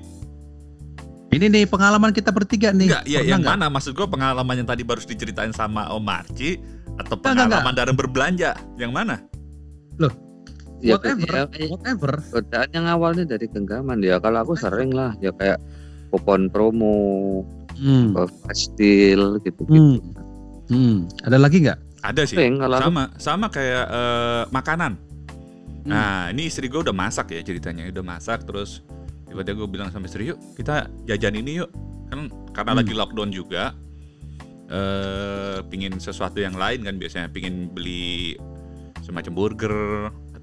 Ini 1.29 1.45
nih 1.45 1.63
pengalaman 1.69 2.09
kita 2.09 2.33
bertiga 2.33 2.73
nih. 2.73 2.89
Enggak, 2.89 3.03
ya 3.05 3.21
Pernah 3.21 3.29
yang 3.29 3.39
nggak? 3.45 3.55
mana? 3.55 3.65
Maksud 3.69 3.93
gue 3.93 4.07
pengalaman 4.09 4.55
yang 4.59 4.67
tadi 4.67 4.81
baru 4.81 4.99
diceritain 4.99 5.53
sama 5.53 5.85
Om 5.93 6.01
Marci 6.01 6.57
atau 6.97 7.15
Enggak, 7.15 7.31
enggak, 7.31 7.47
pengalaman 7.47 7.73
dalam 7.77 7.95
berbelanja? 7.95 8.51
Yang 8.75 8.91
mana? 8.91 9.15
Ya, 10.79 10.95
Whatever, 10.95 11.27
ya, 11.29 11.45
whatever. 11.67 12.11
godaan 12.29 12.69
yang 12.71 12.85
awalnya 12.85 13.25
dari 13.27 13.45
genggaman 13.45 13.99
ya 13.99 14.17
kalau 14.17 14.41
aku 14.41 14.53
sering 14.53 14.89
lah 14.89 15.15
ya 15.17 15.31
kayak 15.31 15.59
kupon 16.09 16.47
promo 16.47 17.43
Hmm. 17.75 18.11
flash 18.11 18.67
deal 18.75 19.39
gitu 19.39 19.63
gitu 19.63 19.71
Hmm. 19.71 19.97
Hmm. 20.67 20.97
Ada 21.23 21.37
lagi 21.37 21.63
nggak? 21.63 21.79
Ada 22.01 22.23
sih. 22.23 22.35
sering 22.35 22.59
kalau 22.59 22.75
aku 22.75 22.83
Sama, 22.85 23.03
sama 23.15 23.47
kayak 23.47 23.85
eh, 23.85 24.43
makanan. 24.49 24.93
Hmm. 25.79 25.87
Nah, 25.87 26.27
ini 26.29 26.45
istri 26.45 26.67
gue 26.67 26.75
udah 26.77 26.91
masak 26.91 27.31
ya 27.31 27.39
ceritanya, 27.39 27.87
udah 27.87 28.03
masak 28.05 28.43
terus 28.43 28.83
tiba-tiba 29.25 29.63
gue 29.63 29.69
bilang 29.69 29.89
sama 29.89 30.05
istri 30.05 30.25
yuk 30.25 30.41
kita 30.53 30.89
jajan 31.05 31.35
ini 31.35 31.61
yuk 31.61 31.69
kan 32.07 32.27
karena 32.51 32.71
Hmm. 32.73 32.79
lagi 32.81 32.93
lockdown 32.93 33.29
juga 33.29 33.71
eh 34.67 35.59
pingin 35.65 35.97
sesuatu 35.97 36.37
yang 36.37 36.53
lain 36.53 36.81
kan 36.81 36.95
biasanya 36.95 37.27
pingin 37.27 37.69
beli 37.69 38.37
semacam 39.01 39.33
burger 39.33 39.75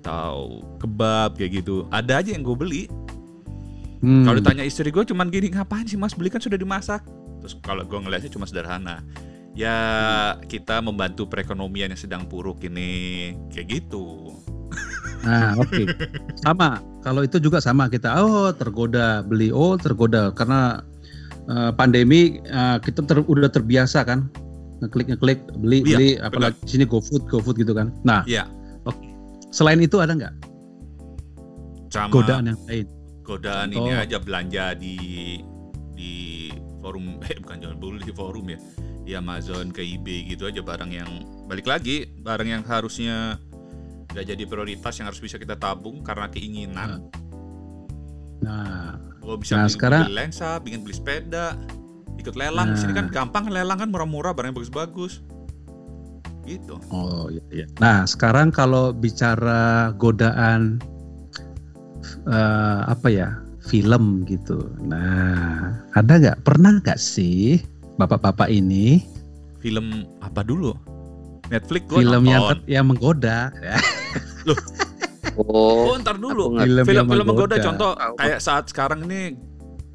atau 0.06 0.62
kebab 0.78 1.34
kayak 1.34 1.66
gitu. 1.66 1.82
Ada 1.90 2.22
aja 2.22 2.30
yang 2.30 2.46
gue 2.46 2.54
beli. 2.54 2.84
Hmm. 3.96 4.28
kalau 4.28 4.38
ditanya 4.38 4.60
istri 4.60 4.92
gue 4.92 5.02
cuman 5.08 5.32
gini 5.32 5.50
ngapain 5.50 5.82
sih 5.88 5.98
mas? 5.98 6.14
Beli 6.14 6.30
kan 6.30 6.38
sudah 6.38 6.54
dimasak. 6.54 7.02
Terus 7.42 7.58
kalau 7.64 7.82
gue 7.82 7.98
ngeliatnya 7.98 8.30
cuma 8.30 8.46
sederhana. 8.46 9.02
Ya 9.56 9.74
kita 10.46 10.78
membantu 10.84 11.26
perekonomian 11.26 11.90
yang 11.90 11.98
sedang 11.98 12.22
buruk 12.28 12.62
ini 12.62 13.32
kayak 13.50 13.82
gitu. 13.82 14.30
Nah, 15.26 15.58
oke. 15.58 15.90
Sama. 16.44 16.78
Kalau 17.02 17.24
itu 17.26 17.42
juga 17.42 17.58
sama. 17.58 17.90
Kita 17.90 18.14
oh 18.22 18.52
tergoda 18.54 19.24
beli. 19.26 19.50
Oh 19.50 19.74
tergoda. 19.74 20.30
Karena 20.30 20.84
eh, 21.50 21.72
pandemi 21.74 22.38
eh, 22.44 22.76
kita 22.84 23.02
ter, 23.02 23.24
udah 23.26 23.50
terbiasa 23.50 24.06
kan. 24.06 24.28
Ngeklik 24.84 25.16
ngeklik 25.16 25.40
beli 25.56 25.82
Iya, 25.82 25.96
beli. 25.96 26.08
apalagi 26.20 26.60
sini 26.68 26.84
GoFood 26.84 27.26
GoFood 27.32 27.56
gitu 27.58 27.72
kan. 27.72 27.90
Nah, 28.04 28.22
Iya. 28.28 28.44
Selain 29.56 29.80
itu 29.80 29.96
ada 29.96 30.12
nggak? 30.12 30.34
Sama 31.88 32.12
godaan 32.12 32.44
yang 32.46 32.60
lain? 32.68 32.86
godaan 33.24 33.72
Contoh. 33.72 33.88
ini 33.88 33.96
aja 33.96 34.16
belanja 34.20 34.64
di 34.76 34.94
di 35.90 36.12
forum 36.78 37.18
eh 37.26 37.40
bukan 37.40 37.56
jual 37.58 37.74
beli 37.74 38.04
di 38.04 38.12
forum 38.12 38.46
ya. 38.46 38.58
Di 39.00 39.12
Amazon 39.14 39.70
ke 39.70 39.80
eBay 39.80 40.28
gitu 40.28 40.44
aja 40.44 40.60
barang 40.60 40.90
yang 40.90 41.08
balik 41.46 41.64
lagi 41.64 42.04
barang 42.16 42.46
yang 42.48 42.62
harusnya 42.62 43.40
nggak 44.12 44.26
jadi 44.26 44.42
prioritas 44.44 44.94
yang 44.96 45.08
harus 45.08 45.18
bisa 45.18 45.36
kita 45.36 45.56
tabung 45.56 46.02
karena 46.02 46.28
keinginan. 46.28 47.08
Nah, 48.38 48.94
oh 49.22 49.34
bisa 49.34 49.56
Nah, 49.56 49.64
beli, 49.64 49.72
sekarang- 49.72 50.04
beli 50.04 50.16
lensa 50.16 50.48
bikin 50.60 50.84
beli 50.84 50.94
sepeda 50.94 51.56
ikut 52.16 52.34
lelang. 52.34 52.74
Di 52.74 52.78
sini 52.78 52.92
kan 52.92 53.08
Nah. 53.08 53.14
gampang 53.14 53.48
lelang 53.48 53.78
kan 53.78 53.88
murah-murah 53.88 54.32
barang 54.32 54.52
bagus-bagus 54.52 55.24
gitu 56.46 56.78
oh 56.94 57.26
iya, 57.28 57.42
iya. 57.50 57.66
Nah, 57.82 58.06
sekarang 58.06 58.54
kalau 58.54 58.94
bicara 58.94 59.90
godaan 59.98 60.78
eh, 62.30 62.80
apa 62.86 63.10
ya? 63.10 63.28
film 63.66 64.22
gitu. 64.30 64.70
Nah, 64.86 65.74
ada 65.98 66.12
nggak? 66.22 66.46
Pernah 66.46 66.78
nggak 66.78 67.02
sih 67.02 67.58
bapak-bapak 67.98 68.46
ini 68.46 69.02
film 69.58 70.04
apa 70.20 70.44
dulu 70.44 70.76
Netflix 71.48 71.82
gua 71.88 71.98
film 72.04 72.22
yang 72.28 72.42
nonton. 72.44 72.58
yang 72.70 72.84
menggoda? 72.86 73.38
Ya. 73.58 73.76
Oh, 75.36 75.92
Oh, 75.92 76.00
ntar 76.00 76.16
dulu. 76.16 76.56
Ngerti. 76.56 76.64
Film 76.64 76.76
yang 76.80 76.86
Film-film 76.88 77.26
menggoda 77.28 77.56
menggoda. 77.60 77.66
contoh 77.68 77.90
kayak 78.16 78.40
saat 78.40 78.64
sekarang 78.72 79.04
ini 79.04 79.36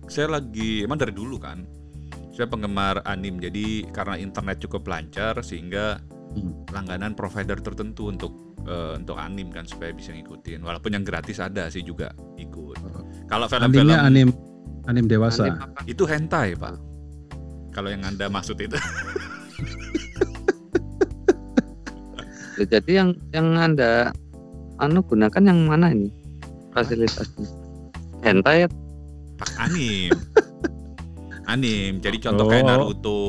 saya 0.05 0.37
lagi 0.37 0.85
emang 0.85 1.01
dari 1.01 1.15
dulu 1.15 1.41
kan. 1.41 1.65
Saya 2.41 2.49
penggemar 2.49 3.05
anim 3.05 3.37
jadi 3.37 3.85
karena 3.93 4.17
internet 4.17 4.65
cukup 4.65 4.89
lancar 4.89 5.37
sehingga 5.45 6.01
Hmm. 6.33 6.65
langganan 6.73 7.13
provider 7.13 7.53
tertentu 7.61 8.09
untuk 8.09 8.57
eh, 8.65 8.97
untuk 8.97 9.13
anim 9.21 9.53
kan 9.53 9.69
supaya 9.69 9.93
bisa 9.93 10.09
ngikutin. 10.09 10.65
Walaupun 10.65 10.97
yang 10.97 11.05
gratis 11.05 11.37
ada 11.37 11.69
sih 11.69 11.85
juga 11.85 12.17
ikut. 12.41 12.81
Kalau 13.29 13.45
film-film 13.45 13.93
anim 13.93 14.33
anim 14.89 15.05
dewasa. 15.05 15.53
Anim 15.53 15.61
apa? 15.61 15.85
itu 15.85 16.01
hentai, 16.09 16.57
Pak. 16.57 16.81
Kalau 17.77 17.93
yang 17.93 18.01
Anda 18.09 18.25
maksud 18.25 18.57
itu. 18.57 18.73
Loh, 22.57 22.65
Jadi 22.73 22.91
yang 22.97 23.13
yang 23.37 23.53
anda 23.53 24.09
anu 24.81 25.05
gunakan 25.05 25.45
yang 25.45 25.69
mana 25.69 25.93
ini 25.93 26.09
fasilitasnya? 26.73 27.45
Hentai 28.25 28.65
ya? 28.65 28.67
Pak 29.37 29.51
anim. 29.61 30.09
Anim. 31.51 31.91
Jadi 31.97 32.17
contoh 32.19 32.45
kayak 32.45 32.63
Oh. 32.63 32.69
Naruto 32.71 33.19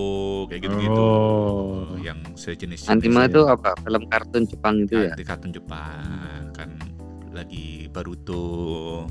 kayak 0.46 0.60
gitu-gitu. 0.62 1.04
Oh. 1.04 1.98
Yang 1.98 2.18
sejenis 2.36 2.86
Anime 2.86 3.26
itu 3.26 3.40
apa? 3.44 3.74
Film 3.78 4.02
kartun 4.06 4.44
Jepang 4.44 4.74
itu 4.80 4.94
ya? 5.00 5.12
di 5.12 5.22
kartun 5.22 5.50
Jepang 5.50 6.02
kan 6.52 6.70
lagi 7.30 7.88
Baruto 7.88 9.08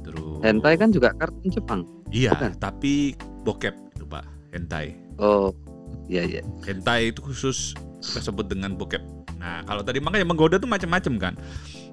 terus 0.00 0.36
Hentai 0.40 0.74
kan 0.74 0.88
juga 0.88 1.10
kartun 1.14 1.48
Jepang. 1.48 1.80
iya 2.10 2.30
bukan? 2.30 2.52
tapi 2.56 3.16
bokep 3.40 3.74
itu 3.90 4.04
pak 4.04 4.22
hentai 4.50 4.92
Oh, 5.16 5.50
iya 6.06 6.22
iya. 6.22 6.42
hentai 6.60 7.08
itu 7.08 7.18
khusus 7.20 7.72
kita 8.00 8.20
sebut 8.22 8.46
dengan 8.46 8.74
bokep 8.74 9.00
nah 9.34 9.60
kalau 9.62 9.80
tadi 9.80 9.98
makanya 9.98 10.24
menggoda 10.24 10.56
tuh 10.56 10.66
macam-macam 10.66 11.14
kan 11.18 11.34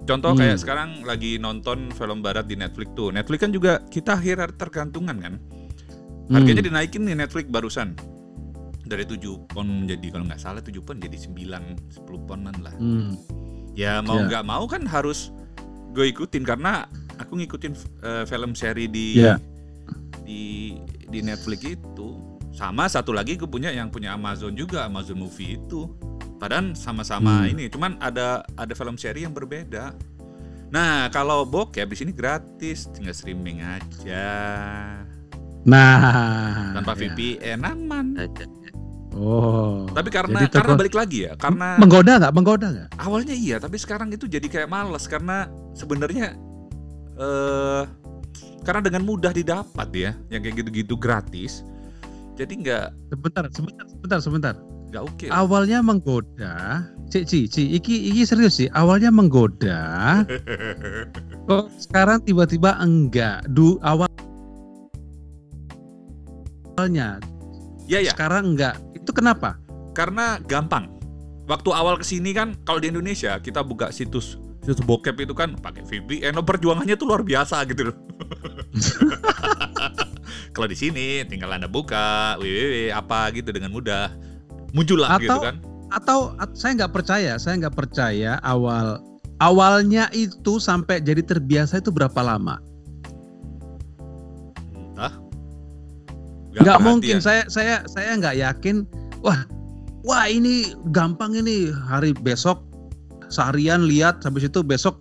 contoh 0.03 0.33
kayak 0.33 0.55
Hmm. 0.55 0.61
sekarang 0.61 0.89
lagi 1.01 1.37
nonton 1.37 1.89
film 1.89 2.19
barat 2.19 2.45
di 2.45 2.53
Netflix 2.53 2.91
tuh 2.91 3.09
Netflix 3.09 3.39
kan 3.39 3.51
juga 3.51 3.79
kita 3.85 4.11
akhir 4.13 4.37
tergantungan 4.55 5.17
kan 5.17 5.33
harganya 6.29 6.61
Hmm. 6.61 6.69
dinaikin 6.69 7.01
nih 7.01 7.15
Netflix 7.17 7.45
barusan 7.47 7.97
dari 8.83 9.07
7 9.07 9.17
pon 9.47 9.65
menjadi 9.65 10.11
kalau 10.11 10.25
nggak 10.25 10.37
salah 10.37 10.59
7 10.59 10.77
pon 10.79 10.99
jadi 10.99 11.15
9 11.15 11.63
10 11.89 12.21
ponan 12.21 12.55
lah 12.59 12.75
Hmm. 12.75 13.15
ya 13.73 14.03
mau 14.03 14.19
Ya. 14.19 14.27
nggak 14.27 14.43
mau 14.43 14.63
kan 14.65 14.83
harus 14.83 15.31
gue 15.91 16.05
ikutin 16.07 16.43
karena 16.43 16.85
aku 17.15 17.35
ngikutin 17.35 17.73
eh, 18.03 18.23
film 18.25 18.51
seri 18.51 18.85
di 18.85 19.17
Ya. 19.17 19.39
di 20.21 20.75
di 21.07 21.19
Netflix 21.19 21.63
itu 21.65 22.07
sama 22.51 22.85
satu 22.85 23.11
lagi 23.11 23.35
gue 23.35 23.47
punya 23.47 23.71
yang 23.71 23.87
punya 23.87 24.11
Amazon 24.11 24.53
juga 24.53 24.85
Amazon 24.85 25.19
Movie 25.19 25.55
itu 25.55 25.87
padahal 26.35 26.73
sama-sama 26.73 27.43
Hmm. 27.43 27.51
ini 27.51 27.63
cuman 27.67 27.95
ada 27.97 28.43
ada 28.53 28.73
film 28.73 28.95
seri 28.95 29.23
yang 29.23 29.31
berbeda 29.31 29.95
nah 30.67 31.07
kalau 31.07 31.43
bokep 31.43 31.83
di 31.85 31.97
sini 31.97 32.11
gratis 32.11 32.87
tinggal 32.89 33.11
streaming 33.11 33.59
aja 33.61 34.25
Nah, 35.61 36.73
tanpa 36.73 36.97
ya. 36.97 37.13
VPN 37.13 37.59
aman 37.61 38.05
Aja. 38.17 38.45
Oh. 39.11 39.91
tapi 39.91 40.07
karena 40.07 40.47
Jadi 40.47 40.55
karena 40.55 40.73
balik 40.79 40.95
lagi 40.95 41.27
ya 41.27 41.35
karena 41.35 41.75
menggoda 41.75 42.15
nggak? 42.15 42.31
Menggoda 42.31 42.67
nggak? 42.71 42.89
awalnya 42.95 43.35
iya 43.35 43.59
tapi 43.59 43.75
sekarang 43.75 44.07
itu 44.09 44.23
jadi 44.23 44.47
kayak 44.47 44.71
males 44.71 45.03
karena 45.03 45.51
sebenarnya 45.75 46.31
eh 47.19 47.83
karena 48.63 48.79
dengan 48.79 49.03
mudah 49.03 49.35
didapat 49.35 49.89
ya 49.91 50.15
yang 50.31 50.39
kayak 50.39 50.63
gitu-gitu 50.63 50.95
gratis 50.95 51.61
jadi 52.39 52.53
nggak 52.55 52.85
Sebentar, 53.11 53.43
sebentar, 53.51 53.85
sebentar, 53.85 54.19
sebentar. 54.23 54.53
nggak 54.91 55.03
oke 55.03 55.25
Awalnya 55.27 55.83
menggoda, 55.83 56.87
Ci, 57.11 57.27
Ci, 57.27 57.51
Ci, 57.51 57.63
iki, 57.75 58.11
iki 58.11 58.23
serius 58.23 58.55
sih. 58.55 58.67
Awalnya 58.71 59.11
menggoda, 59.11 60.23
kok 61.51 61.67
sekarang 61.79 62.23
tiba-tiba 62.23 62.79
enggak. 62.79 63.43
Du 63.51 63.75
awalnya, 66.81 67.21
ya 67.85 68.01
ya 68.01 68.11
sekarang 68.17 68.57
enggak. 68.57 68.81
Itu 68.97 69.13
kenapa? 69.13 69.61
karena 69.91 70.39
gampang 70.47 70.87
waktu 71.47 71.69
awal 71.75 71.99
ke 71.99 72.05
sini 72.07 72.31
kan 72.31 72.55
kalau 72.63 72.79
di 72.79 72.91
Indonesia 72.91 73.35
kita 73.43 73.59
buka 73.59 73.91
situs 73.91 74.39
situs 74.63 74.79
bokep 74.85 75.19
itu 75.19 75.33
kan 75.35 75.57
pakai 75.59 75.83
VPN 75.83 76.39
oh, 76.39 76.45
perjuangannya 76.45 76.95
tuh 76.95 77.11
luar 77.11 77.25
biasa 77.25 77.59
gitu 77.67 77.91
loh 77.91 77.95
kalau 80.55 80.67
di 80.71 80.77
sini 80.77 81.27
tinggal 81.27 81.51
anda 81.51 81.67
buka 81.67 82.39
www 82.39 82.95
apa 82.95 83.35
gitu 83.35 83.51
dengan 83.51 83.75
mudah 83.75 84.07
muncullah 84.71 85.19
gitu 85.19 85.31
Atau- 85.31 85.43
kan 85.43 85.57
Atau 85.91 86.19
at- 86.39 86.55
saya 86.55 86.71
nggak 86.79 86.93
percaya, 86.95 87.35
saya 87.35 87.59
nggak 87.59 87.75
percaya 87.75 88.39
awal 88.47 89.03
awalnya 89.43 90.07
itu 90.15 90.55
sampai 90.55 91.03
jadi 91.03 91.19
terbiasa 91.19 91.83
itu 91.83 91.91
berapa 91.91 92.15
lama? 92.23 92.63
Nggak 96.51 96.79
mungkin 96.83 97.23
saya 97.23 97.47
saya 97.47 97.87
saya 97.87 98.19
nggak 98.19 98.37
yakin 98.39 98.83
wah 99.23 99.47
wah 100.03 100.27
ini 100.27 100.75
gampang 100.91 101.37
ini 101.37 101.71
hari 101.87 102.11
besok 102.11 102.59
seharian 103.31 103.87
lihat 103.87 104.19
habis 104.27 104.47
itu 104.47 104.59
besok 104.59 104.99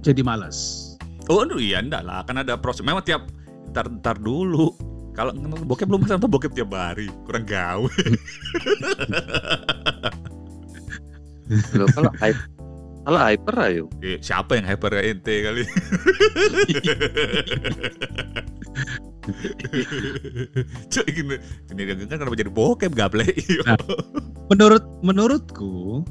jadi 0.00 0.24
malas 0.24 0.90
Oh 1.30 1.46
aduh, 1.46 1.62
iya 1.62 1.78
enggak 1.78 2.02
lah, 2.02 2.26
kan 2.26 2.42
ada 2.42 2.58
proses. 2.58 2.82
Memang 2.82 3.06
tiap 3.06 3.30
ntar, 3.70 3.86
ntar 3.86 4.18
dulu. 4.18 4.74
Kalau 5.14 5.30
nonton 5.30 5.62
bokep 5.62 5.86
belum 5.86 6.02
masa 6.02 6.18
nonton 6.18 6.34
bokep 6.34 6.58
tiap 6.58 6.74
hari, 6.74 7.06
kurang 7.22 7.46
gawe. 7.46 7.86
Loh, 11.78 11.86
kalau 11.94 12.10
hyper, 12.18 12.50
kalau 13.06 13.18
hyper 13.22 13.54
ayo. 13.62 13.86
Eh, 14.02 14.18
siapa 14.18 14.58
yang 14.58 14.66
hyper 14.66 14.90
ente 14.98 15.46
kali? 15.46 15.62
Cuk, 20.92 21.06
gini, 21.06 21.36
gini 21.68 21.82
kan 21.86 22.18
kenapa 22.20 22.34
jadi 22.34 22.50
bokep 22.50 22.92
gaple? 22.92 23.24
Nah. 23.66 23.76
menurut 24.48 24.82
menurutku 25.00 26.02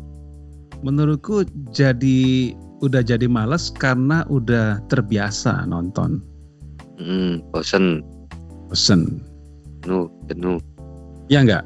menurutku 0.79 1.43
jadi 1.69 2.53
udah 2.79 3.01
jadi 3.01 3.27
malas 3.27 3.67
karena 3.69 4.23
udah 4.25 4.79
terbiasa 4.88 5.65
nonton 5.65 6.23
Hmm, 6.95 7.39
bosen, 7.51 8.03
pesen 8.67 9.24
jenuh, 9.82 10.07
jenuh. 10.28 10.59
ya 11.28 11.39
enggak 11.41 11.63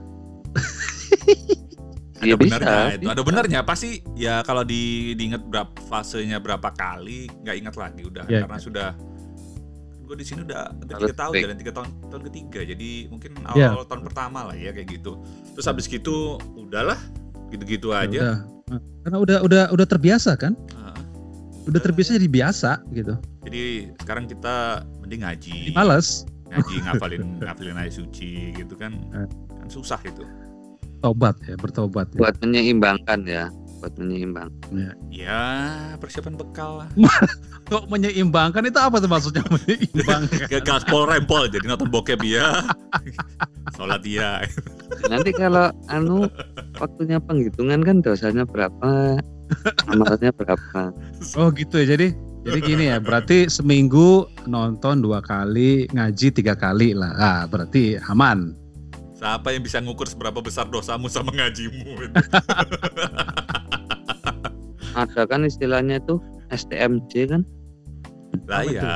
Iya 2.24 2.34
ada 2.34 2.40
benernya 2.40 2.78
bisa. 2.88 2.96
itu, 2.96 3.08
ada 3.12 3.22
benernya 3.22 3.60
pasti 3.62 3.90
ya 4.16 4.40
kalau 4.42 4.64
di 4.64 5.12
diingat 5.14 5.44
berapa 5.44 5.76
fasenya 5.84 6.40
berapa 6.40 6.72
kali 6.72 7.28
nggak 7.44 7.56
ingat 7.60 7.76
lagi 7.76 8.02
udah 8.02 8.24
Ya, 8.26 8.48
karena 8.48 8.58
sudah 8.58 8.90
gue 10.04 10.16
di 10.16 10.26
sini 10.26 10.44
udah 10.44 10.76
udah 10.78 10.96
tiga 11.00 11.16
tahun 11.16 11.34
jalan 11.40 11.58
tiga 11.58 11.72
tahun 11.72 11.88
tahun 12.08 12.24
ketiga. 12.28 12.60
Jadi 12.66 12.90
mungkin 13.08 13.32
Ya. 13.54 13.72
awal 13.72 13.86
tahun 13.86 14.04
pertama 14.04 14.40
lah 14.46 14.56
ya 14.56 14.70
kayak 14.70 14.92
gitu. 14.92 15.16
Terus 15.54 15.66
habis 15.66 15.86
gitu 15.86 16.36
udahlah 16.54 17.00
gitu-gitu 17.50 17.90
Ya 17.90 18.04
aja. 18.04 18.20
udah. 18.20 18.38
karena 19.04 19.18
udah 19.20 19.38
udah 19.42 19.64
udah 19.70 19.86
terbiasa 19.86 20.34
kan? 20.34 20.56
Ah, 20.74 20.96
udah 21.64 21.78
terbiasa 21.78 22.16
jadi 22.16 22.26
biasa 22.28 22.82
gitu. 22.92 23.14
Jadi 23.44 23.64
sekarang 24.00 24.26
kita 24.26 24.82
mending 25.00 25.22
ngaji. 25.22 25.58
Malas 25.72 26.24
ngaji 26.48 26.76
ngafalin 26.82 27.24
ngafalin 27.44 27.76
ayat 27.78 27.94
suci 27.94 28.52
gitu 28.52 28.74
kan. 28.74 28.96
Eh. 29.14 29.28
kan 29.54 29.68
susah 29.68 30.00
itu. 30.04 30.24
Tobat 31.00 31.36
ya 31.44 31.56
bertobat 31.56 32.08
ya. 32.12 32.20
Buat 32.20 32.36
menyeimbangkan 32.40 33.20
ya. 33.24 33.52
Buat 33.84 34.00
menyeimbang. 34.00 34.48
Ya, 35.12 35.44
persiapan 36.00 36.40
bekal 36.40 36.80
lah. 36.80 36.90
Kok 37.68 37.92
menyeimbangkan 37.92 38.64
itu 38.64 38.80
apa 38.80 39.04
tuh 39.04 39.12
maksudnya 39.12 39.44
menyeimbangkan? 39.52 40.64
Gaspol 40.68 41.04
rempol 41.04 41.52
jadi 41.52 41.68
nonton 41.68 41.92
bokep 41.92 42.24
ya. 42.24 42.64
Sholat 43.76 44.08
ya. 44.08 44.48
Nanti 45.12 45.36
kalau 45.36 45.68
anu 45.92 46.32
waktunya 46.80 47.20
penghitungan 47.20 47.84
kan 47.84 48.00
dosanya 48.00 48.48
berapa, 48.48 49.20
amalnya 49.92 50.32
berapa. 50.32 50.96
Oh 51.36 51.52
gitu 51.52 51.84
ya. 51.84 52.00
Jadi 52.00 52.16
jadi 52.48 52.60
gini 52.64 52.84
ya, 52.88 53.04
berarti 53.04 53.52
seminggu 53.52 54.32
nonton 54.48 55.04
dua 55.04 55.20
kali, 55.20 55.92
ngaji 55.92 56.32
tiga 56.32 56.56
kali 56.56 56.96
lah. 56.96 57.12
Ah, 57.20 57.42
berarti 57.52 58.00
aman. 58.08 58.64
Siapa 59.24 59.56
yang 59.56 59.64
bisa 59.64 59.80
ngukur 59.80 60.04
seberapa 60.04 60.44
besar 60.44 60.68
dosamu 60.68 61.08
sama 61.08 61.32
ngajimu? 61.32 61.96
Ada 64.94 65.26
kan 65.26 65.46
istilahnya 65.46 65.98
itu 65.98 66.22
STMJ 66.54 67.34
kan, 67.34 67.42
Lah 68.46 68.64
ya. 68.66 68.92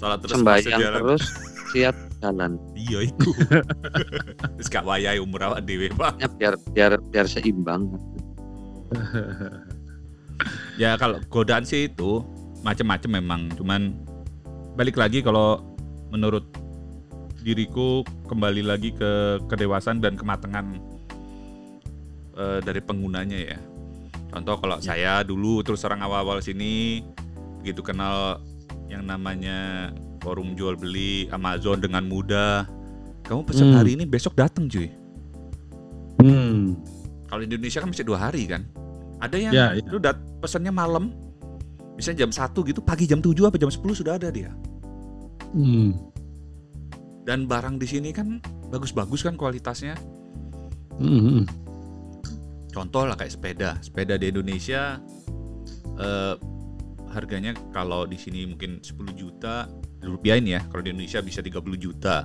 Sholat 0.00 0.24
terus 0.24 0.32
sembahyang 0.40 0.80
terus 0.80 1.22
siap 1.72 1.96
jalan. 2.24 2.56
Iya 2.80 3.12
itu. 3.12 3.30
Terus 4.56 4.68
gak 4.72 4.88
wayai 4.88 5.20
umur 5.20 5.52
awak 5.52 5.68
dewe 5.68 5.92
pak. 5.92 6.16
Ya, 6.16 6.28
biar 6.32 6.54
biar 6.72 6.92
biar 7.12 7.26
seimbang. 7.28 7.92
Ya 10.80 10.96
kalau 10.96 11.20
godaan 11.28 11.68
sih 11.68 11.92
itu 11.92 12.24
macam-macam 12.64 13.10
memang. 13.20 13.40
Cuman 13.52 14.00
balik 14.80 14.96
lagi 14.96 15.20
kalau 15.20 15.60
menurut 16.08 16.48
diriku 17.44 18.00
kembali 18.32 18.64
lagi 18.64 18.96
ke 18.96 19.44
kedewasaan 19.44 20.00
dan 20.00 20.16
kematangan 20.16 20.80
eh, 22.40 22.58
dari 22.64 22.80
penggunanya 22.80 23.38
ya. 23.54 23.58
Contoh 24.30 24.56
kalau 24.62 24.78
saya 24.78 25.26
dulu 25.26 25.60
terus 25.60 25.82
orang 25.82 26.00
awal-awal 26.00 26.38
sini 26.38 27.02
begitu 27.60 27.82
kenal 27.82 28.38
yang 28.86 29.02
namanya 29.04 29.90
forum 30.22 30.54
jual 30.54 30.78
beli 30.78 31.26
Amazon 31.30 31.82
dengan 31.82 32.06
mudah. 32.06 32.66
Kamu 33.26 33.42
pesan 33.46 33.74
Hmm. 33.74 33.78
hari 33.78 33.94
ini 33.98 34.06
besok 34.06 34.34
datang 34.38 34.66
cuy. 34.66 34.90
Hmm. 36.22 36.78
Kalau 37.26 37.40
di 37.42 37.50
Indonesia 37.50 37.78
kan 37.82 37.88
mesti 37.90 38.02
dua 38.02 38.18
hari 38.18 38.42
kan. 38.46 38.62
Ada 39.20 39.36
yang 39.36 39.52
Ya, 39.52 39.66
ya. 39.76 39.84
lu 39.86 40.00
dat 40.00 40.16
pesannya 40.40 40.72
malam, 40.72 41.12
misalnya 41.94 42.24
jam 42.24 42.32
1 42.32 42.64
gitu, 42.64 42.80
pagi 42.80 43.04
jam 43.04 43.20
7 43.20 43.46
apa 43.46 43.60
jam 43.60 43.68
10 43.68 43.92
sudah 43.94 44.16
ada 44.16 44.32
dia. 44.32 44.50
Hmm. 45.52 45.92
Dan 47.22 47.44
barang 47.44 47.76
di 47.76 47.86
sini 47.86 48.10
kan 48.10 48.40
bagus-bagus 48.72 49.22
kan 49.22 49.36
kualitasnya. 49.36 49.94
Hmm. 50.96 51.44
Contoh 52.70 53.06
lah 53.06 53.18
kayak 53.18 53.34
sepeda. 53.34 53.70
Sepeda 53.82 54.14
di 54.16 54.30
Indonesia 54.30 54.98
eh, 55.98 56.34
harganya 57.10 57.52
kalau 57.74 58.06
di 58.06 58.14
sini 58.14 58.46
mungkin 58.46 58.78
10 58.82 58.94
juta 59.14 59.66
rupiahin 60.02 60.46
ya. 60.46 60.60
Kalau 60.70 60.82
di 60.86 60.90
Indonesia 60.94 61.20
bisa 61.20 61.42
30 61.42 61.58
juta. 61.76 62.24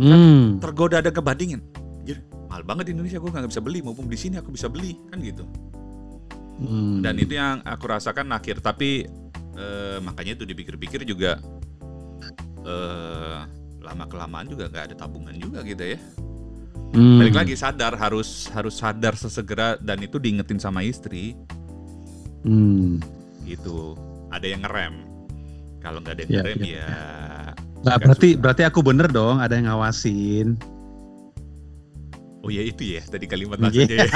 Hmm. 0.00 0.58
Tergoda 0.58 0.98
ada 1.00 1.14
kebandingin. 1.14 1.62
Anjir, 2.00 2.24
mahal 2.50 2.66
banget 2.66 2.90
di 2.90 2.98
Indonesia 2.98 3.20
gue 3.20 3.30
nggak 3.30 3.50
bisa 3.52 3.62
beli 3.62 3.80
maupun 3.84 4.10
di 4.10 4.18
sini 4.18 4.40
aku 4.40 4.50
bisa 4.50 4.66
beli 4.66 4.96
kan 5.08 5.22
gitu. 5.22 5.46
Hmm. 6.60 7.00
dan 7.00 7.16
itu 7.16 7.40
yang 7.40 7.64
aku 7.64 7.88
rasakan 7.88 8.36
akhir 8.36 8.60
tapi 8.60 9.08
eh, 9.56 9.98
makanya 10.04 10.36
itu 10.36 10.44
dipikir-pikir 10.44 11.08
juga 11.08 11.40
eh 12.60 13.40
lama 13.80 14.04
kelamaan 14.04 14.44
juga 14.44 14.68
nggak 14.68 14.92
ada 14.92 14.96
tabungan 15.00 15.32
juga 15.40 15.64
gitu 15.64 15.96
ya 15.96 15.98
Hmm. 16.90 17.18
balik 17.18 17.36
lagi 17.36 17.54
sadar 17.54 17.94
harus 17.94 18.50
harus 18.50 18.74
sadar 18.74 19.14
sesegera 19.14 19.78
dan 19.78 19.98
itu 19.98 20.16
diingetin 20.16 20.58
sama 20.58 20.82
istri 20.82 21.38
Hmm. 22.40 22.98
gitu 23.42 23.94
ada 24.28 24.42
yang 24.42 24.60
ngerem 24.60 25.06
kalau 25.78 26.00
nggak 26.00 26.14
ada 26.14 26.22
yang 26.22 26.30
Ya, 26.30 26.38
ngerem 26.42 26.58
ya, 26.58 26.66
ya, 26.66 26.90
Nah, 27.80 27.96
berarti 27.96 28.28
susah. 28.32 28.40
berarti 28.40 28.62
aku 28.62 28.80
bener 28.80 29.06
dong, 29.06 29.38
ada 29.38 29.54
yang 29.54 29.64
ngawasin. 29.66 30.58
oh 32.40 32.48
ya 32.48 32.62
itu 32.62 32.96
ya 32.96 33.02
tadi 33.02 33.24
kalimat 33.24 33.56
Iya. 33.56 33.62
maksudnya 33.62 33.96
ya 33.96 34.08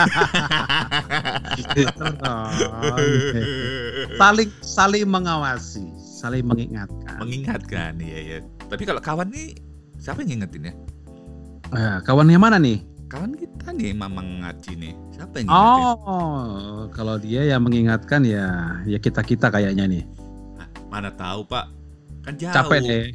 Oh, 2.25 2.97
saling 4.17 4.51
saling 4.61 5.05
mengawasi, 5.05 5.85
saling 6.01 6.43
mengingatkan. 6.43 7.17
mengingatkan 7.21 7.93
iya 7.99 8.19
ya 8.21 8.39
tapi 8.65 8.83
kalau 8.83 8.99
kawan 8.99 9.29
nih 9.29 9.53
siapa 9.97 10.25
yang 10.25 10.41
ngingetin 10.41 10.73
ya 10.73 10.75
Eh, 11.75 11.99
kawannya 12.07 12.39
mana 12.39 12.59
nih? 12.63 12.79
kawan 13.15 13.33
kita 13.39 13.71
nih 13.79 13.95
mamang 13.95 14.43
ngaji 14.43 14.73
nih 14.75 14.95
siapa 15.15 15.39
yang 15.39 15.47
ngingetin 15.47 15.87
Oh, 16.03 16.91
kalau 16.91 17.17
dia 17.23 17.43
yang 17.47 17.63
mengingatkan 17.63 18.27
ya 18.27 18.81
ya 18.91 18.99
kita 18.99 19.23
kita 19.23 19.55
kayaknya 19.55 19.87
nih. 19.87 20.03
Mana 20.91 21.15
tahu 21.15 21.47
pak 21.47 21.71
kan 22.27 22.35
jauh 22.35 22.55
Capek 22.55 22.81
deh. 22.83 23.07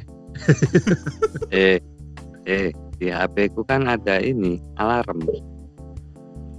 Eh, 1.50 1.82
eh 2.46 2.70
di 2.96 3.10
HP 3.10 3.52
ku 3.52 3.66
kan 3.66 3.84
ada 3.84 4.22
ini 4.22 4.56
alarm. 4.78 5.20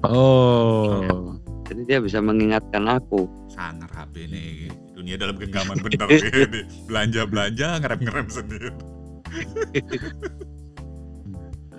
Oh. 0.05 1.33
Jadi 1.65 1.81
dia 1.87 1.97
bisa 2.03 2.19
mengingatkan 2.19 2.85
aku. 2.85 3.25
sangar 3.51 3.91
HP 3.91 4.31
nih 4.31 4.71
dunia 4.95 5.17
dalam 5.19 5.35
genggaman 5.35 5.75
bener 5.81 6.07
nih 6.53 6.63
belanja 6.85 7.21
belanja 7.27 7.67
ngerem 7.83 7.99
ngerem 8.05 8.27
sendiri 8.31 8.69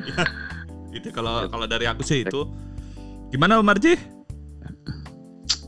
Ya, 0.02 0.24
itu 0.98 1.08
kalau 1.10 1.46
kalau 1.46 1.64
dari 1.64 1.86
aku 1.86 2.02
sih 2.02 2.22
itu. 2.22 2.46
Gimana 3.28 3.56
Om 3.56 3.64
Marji 3.64 3.96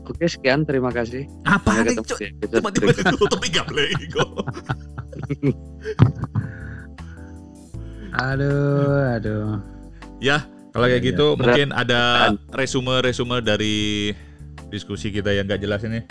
Oke 0.05 0.29
sekian 0.29 0.61
terima 0.63 0.93
kasih. 0.93 1.25
apa 1.49 1.81
nih 1.81 1.97
cuma 2.53 2.69
tiba 2.69 2.93
tutup 2.93 3.41
tiga 3.41 3.65
lagi 3.65 4.05
kok 4.05 4.29
Aduh, 8.13 9.17
aduh. 9.17 9.59
ya 10.21 10.45
kalau 10.71 10.85
kayak 10.85 11.01
Iya, 11.01 11.09
gitu 11.09 11.25
Berat. 11.33 11.39
mungkin 11.41 11.69
ada 11.71 12.01
resume 12.51 12.99
resume 13.01 13.39
dari 13.39 14.11
diskusi 14.67 15.07
kita 15.07 15.31
yang 15.31 15.47
gak 15.47 15.63
jelas 15.63 15.81
ini. 15.81 16.03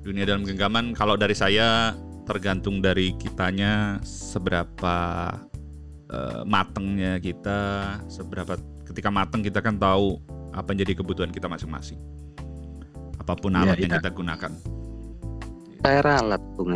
Dunia 0.00 0.24
dalam 0.24 0.40
genggaman. 0.40 0.90
Kalau 0.90 1.20
dari 1.20 1.36
saya 1.36 1.92
tergantung 2.24 2.80
dari 2.80 3.12
kitanya 3.14 4.00
seberapa 4.00 5.28
eh, 6.10 6.42
matengnya 6.46 7.18
kita 7.22 7.58
seberapa 8.06 8.58
ketika 8.86 9.10
mateng 9.10 9.42
kita 9.42 9.60
kan 9.62 9.76
tahu 9.78 10.18
apa 10.54 10.72
yang 10.72 10.86
jadi 10.86 10.92
kebutuhan 10.98 11.30
kita 11.30 11.50
masing-masing 11.50 11.98
apa 13.16 13.32
pun 13.34 13.52
Iya, 13.52 13.62
alat 13.66 13.76
yang 13.82 13.92
iya. 13.92 13.98
kita 14.00 14.10
gunakan 14.14 14.52
Saya 15.86 16.02
ralat 16.02 16.42
Bung. 16.58 16.74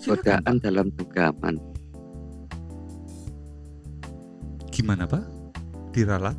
Silakan, 0.00 0.40
Godaan 0.40 0.56
dalam 0.64 0.86
genggaman. 0.96 1.60
Gimana 4.72 5.04
pak 5.04 5.28
diralat 5.92 6.32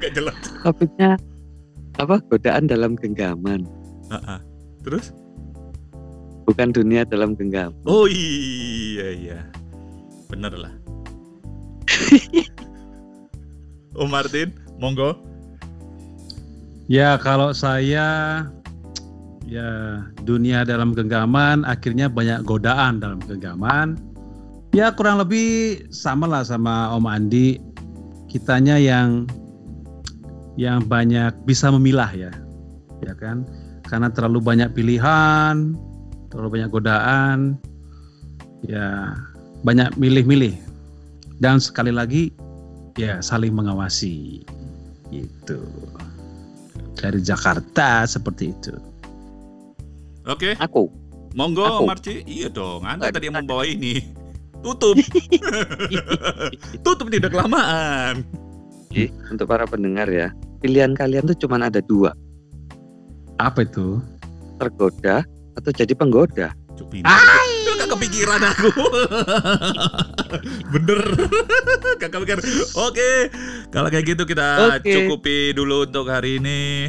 gak 0.00 0.12
jelas 0.16 0.36
Topiknya 0.64 1.20
apa? 2.00 2.16
Godaan 2.32 2.64
dalam 2.64 2.96
genggaman. 2.96 3.68
Ah, 4.08 4.38
ah. 4.38 4.40
terus 4.80 5.12
Bukan 6.50 6.74
dunia 6.74 7.06
dalam 7.06 7.38
genggaman. 7.38 7.78
Oh 7.86 8.10
iya 8.10 9.14
iya. 9.14 9.38
Bener 10.26 10.50
lah. 10.58 10.74
Om 14.02 14.10
Martin, 14.10 14.50
monggo. 14.82 15.14
Ya 16.90 17.14
kalau 17.22 17.54
saya 17.54 18.42
ya 19.46 19.70
dunia 20.26 20.66
dalam 20.66 20.90
genggaman 20.90 21.62
akhirnya 21.62 22.10
banyak 22.10 22.42
godaan 22.42 22.98
dalam 22.98 23.22
genggaman. 23.22 23.94
Ya 24.74 24.90
kurang 24.90 25.22
lebih 25.22 25.86
sama 25.94 26.26
lah 26.26 26.42
sama 26.42 26.90
Om 26.98 27.06
Andi. 27.06 27.62
Kitanya 28.26 28.74
yang 28.74 29.30
yang 30.58 30.82
banyak 30.82 31.30
bisa 31.46 31.70
memilah 31.70 32.10
ya. 32.10 32.34
Ya 33.06 33.14
kan? 33.14 33.46
Karena 33.86 34.10
terlalu 34.10 34.42
banyak 34.42 34.74
pilihan, 34.74 35.78
terlalu 36.30 36.60
banyak 36.60 36.70
godaan. 36.70 37.38
Ya 38.64 39.14
banyak 39.66 39.94
milih-milih. 39.98 40.56
Dan 41.42 41.60
sekali 41.60 41.92
lagi 41.92 42.32
ya 42.96 43.20
saling 43.20 43.52
mengawasi. 43.52 44.46
Gitu 45.10 45.60
dari 47.00 47.20
Jakarta 47.24 48.04
seperti 48.04 48.52
itu. 48.52 48.76
Oke, 50.28 50.52
Aku. 50.60 50.92
monggo 51.32 51.64
Aku. 51.64 51.88
Marci. 51.88 52.20
Iya 52.28 52.52
dong, 52.52 52.84
Anda 52.84 53.08
Aduh. 53.08 53.14
tadi 53.16 53.24
yang 53.32 53.40
membawa 53.40 53.64
ini. 53.64 54.04
Tutup. 54.60 55.00
Tutup 56.84 57.08
tidak 57.08 57.32
kelamaan. 57.32 58.20
Jadi, 58.92 59.08
untuk 59.32 59.48
para 59.48 59.64
pendengar 59.64 60.04
ya, 60.12 60.36
pilihan 60.60 60.92
kalian 60.92 61.24
tuh 61.32 61.38
cuma 61.40 61.56
ada 61.56 61.80
dua, 61.80 62.12
Apa 63.40 63.64
itu? 63.64 64.04
tergoda 64.60 65.24
atau 65.56 65.70
jadi 65.72 65.92
penggoda. 65.94 66.52
Lu 66.80 67.72
gak 67.76 67.92
kepikiran 67.92 68.40
aku. 68.40 68.72
Bener. 70.72 71.00
Gak 72.00 72.08
kepikiran. 72.08 72.40
Oke, 72.80 73.28
kalau 73.68 73.92
kayak 73.92 74.16
gitu 74.16 74.24
kita 74.24 74.80
Oke. 74.80 74.88
cukupi 74.88 75.52
dulu 75.52 75.84
untuk 75.84 76.08
hari 76.08 76.40
ini. 76.40 76.88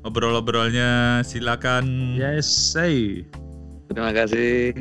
Ngobrol-ngobrolnya 0.00 1.20
silakan 1.20 2.16
Yes, 2.16 2.48
say. 2.48 3.28
Terima 3.92 4.16
kasih. 4.16 4.72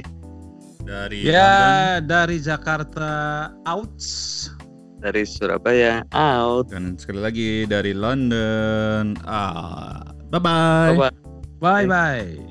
dari 0.87 1.27
London. 1.27 1.35
Ya, 1.35 1.99
dari 1.99 2.39
Jakarta 2.39 3.11
out. 3.67 3.99
Dari 5.03 5.27
Surabaya 5.27 6.07
out. 6.15 6.71
Dan 6.71 6.95
sekali 6.95 7.19
lagi 7.19 7.49
dari 7.67 7.91
London. 7.91 9.19
Ah, 9.27 9.99
bye 10.31 10.39
bye. 10.39 10.95
Bye-bye. 10.95 11.15
Bye 11.59 11.85
bye. 11.85 12.48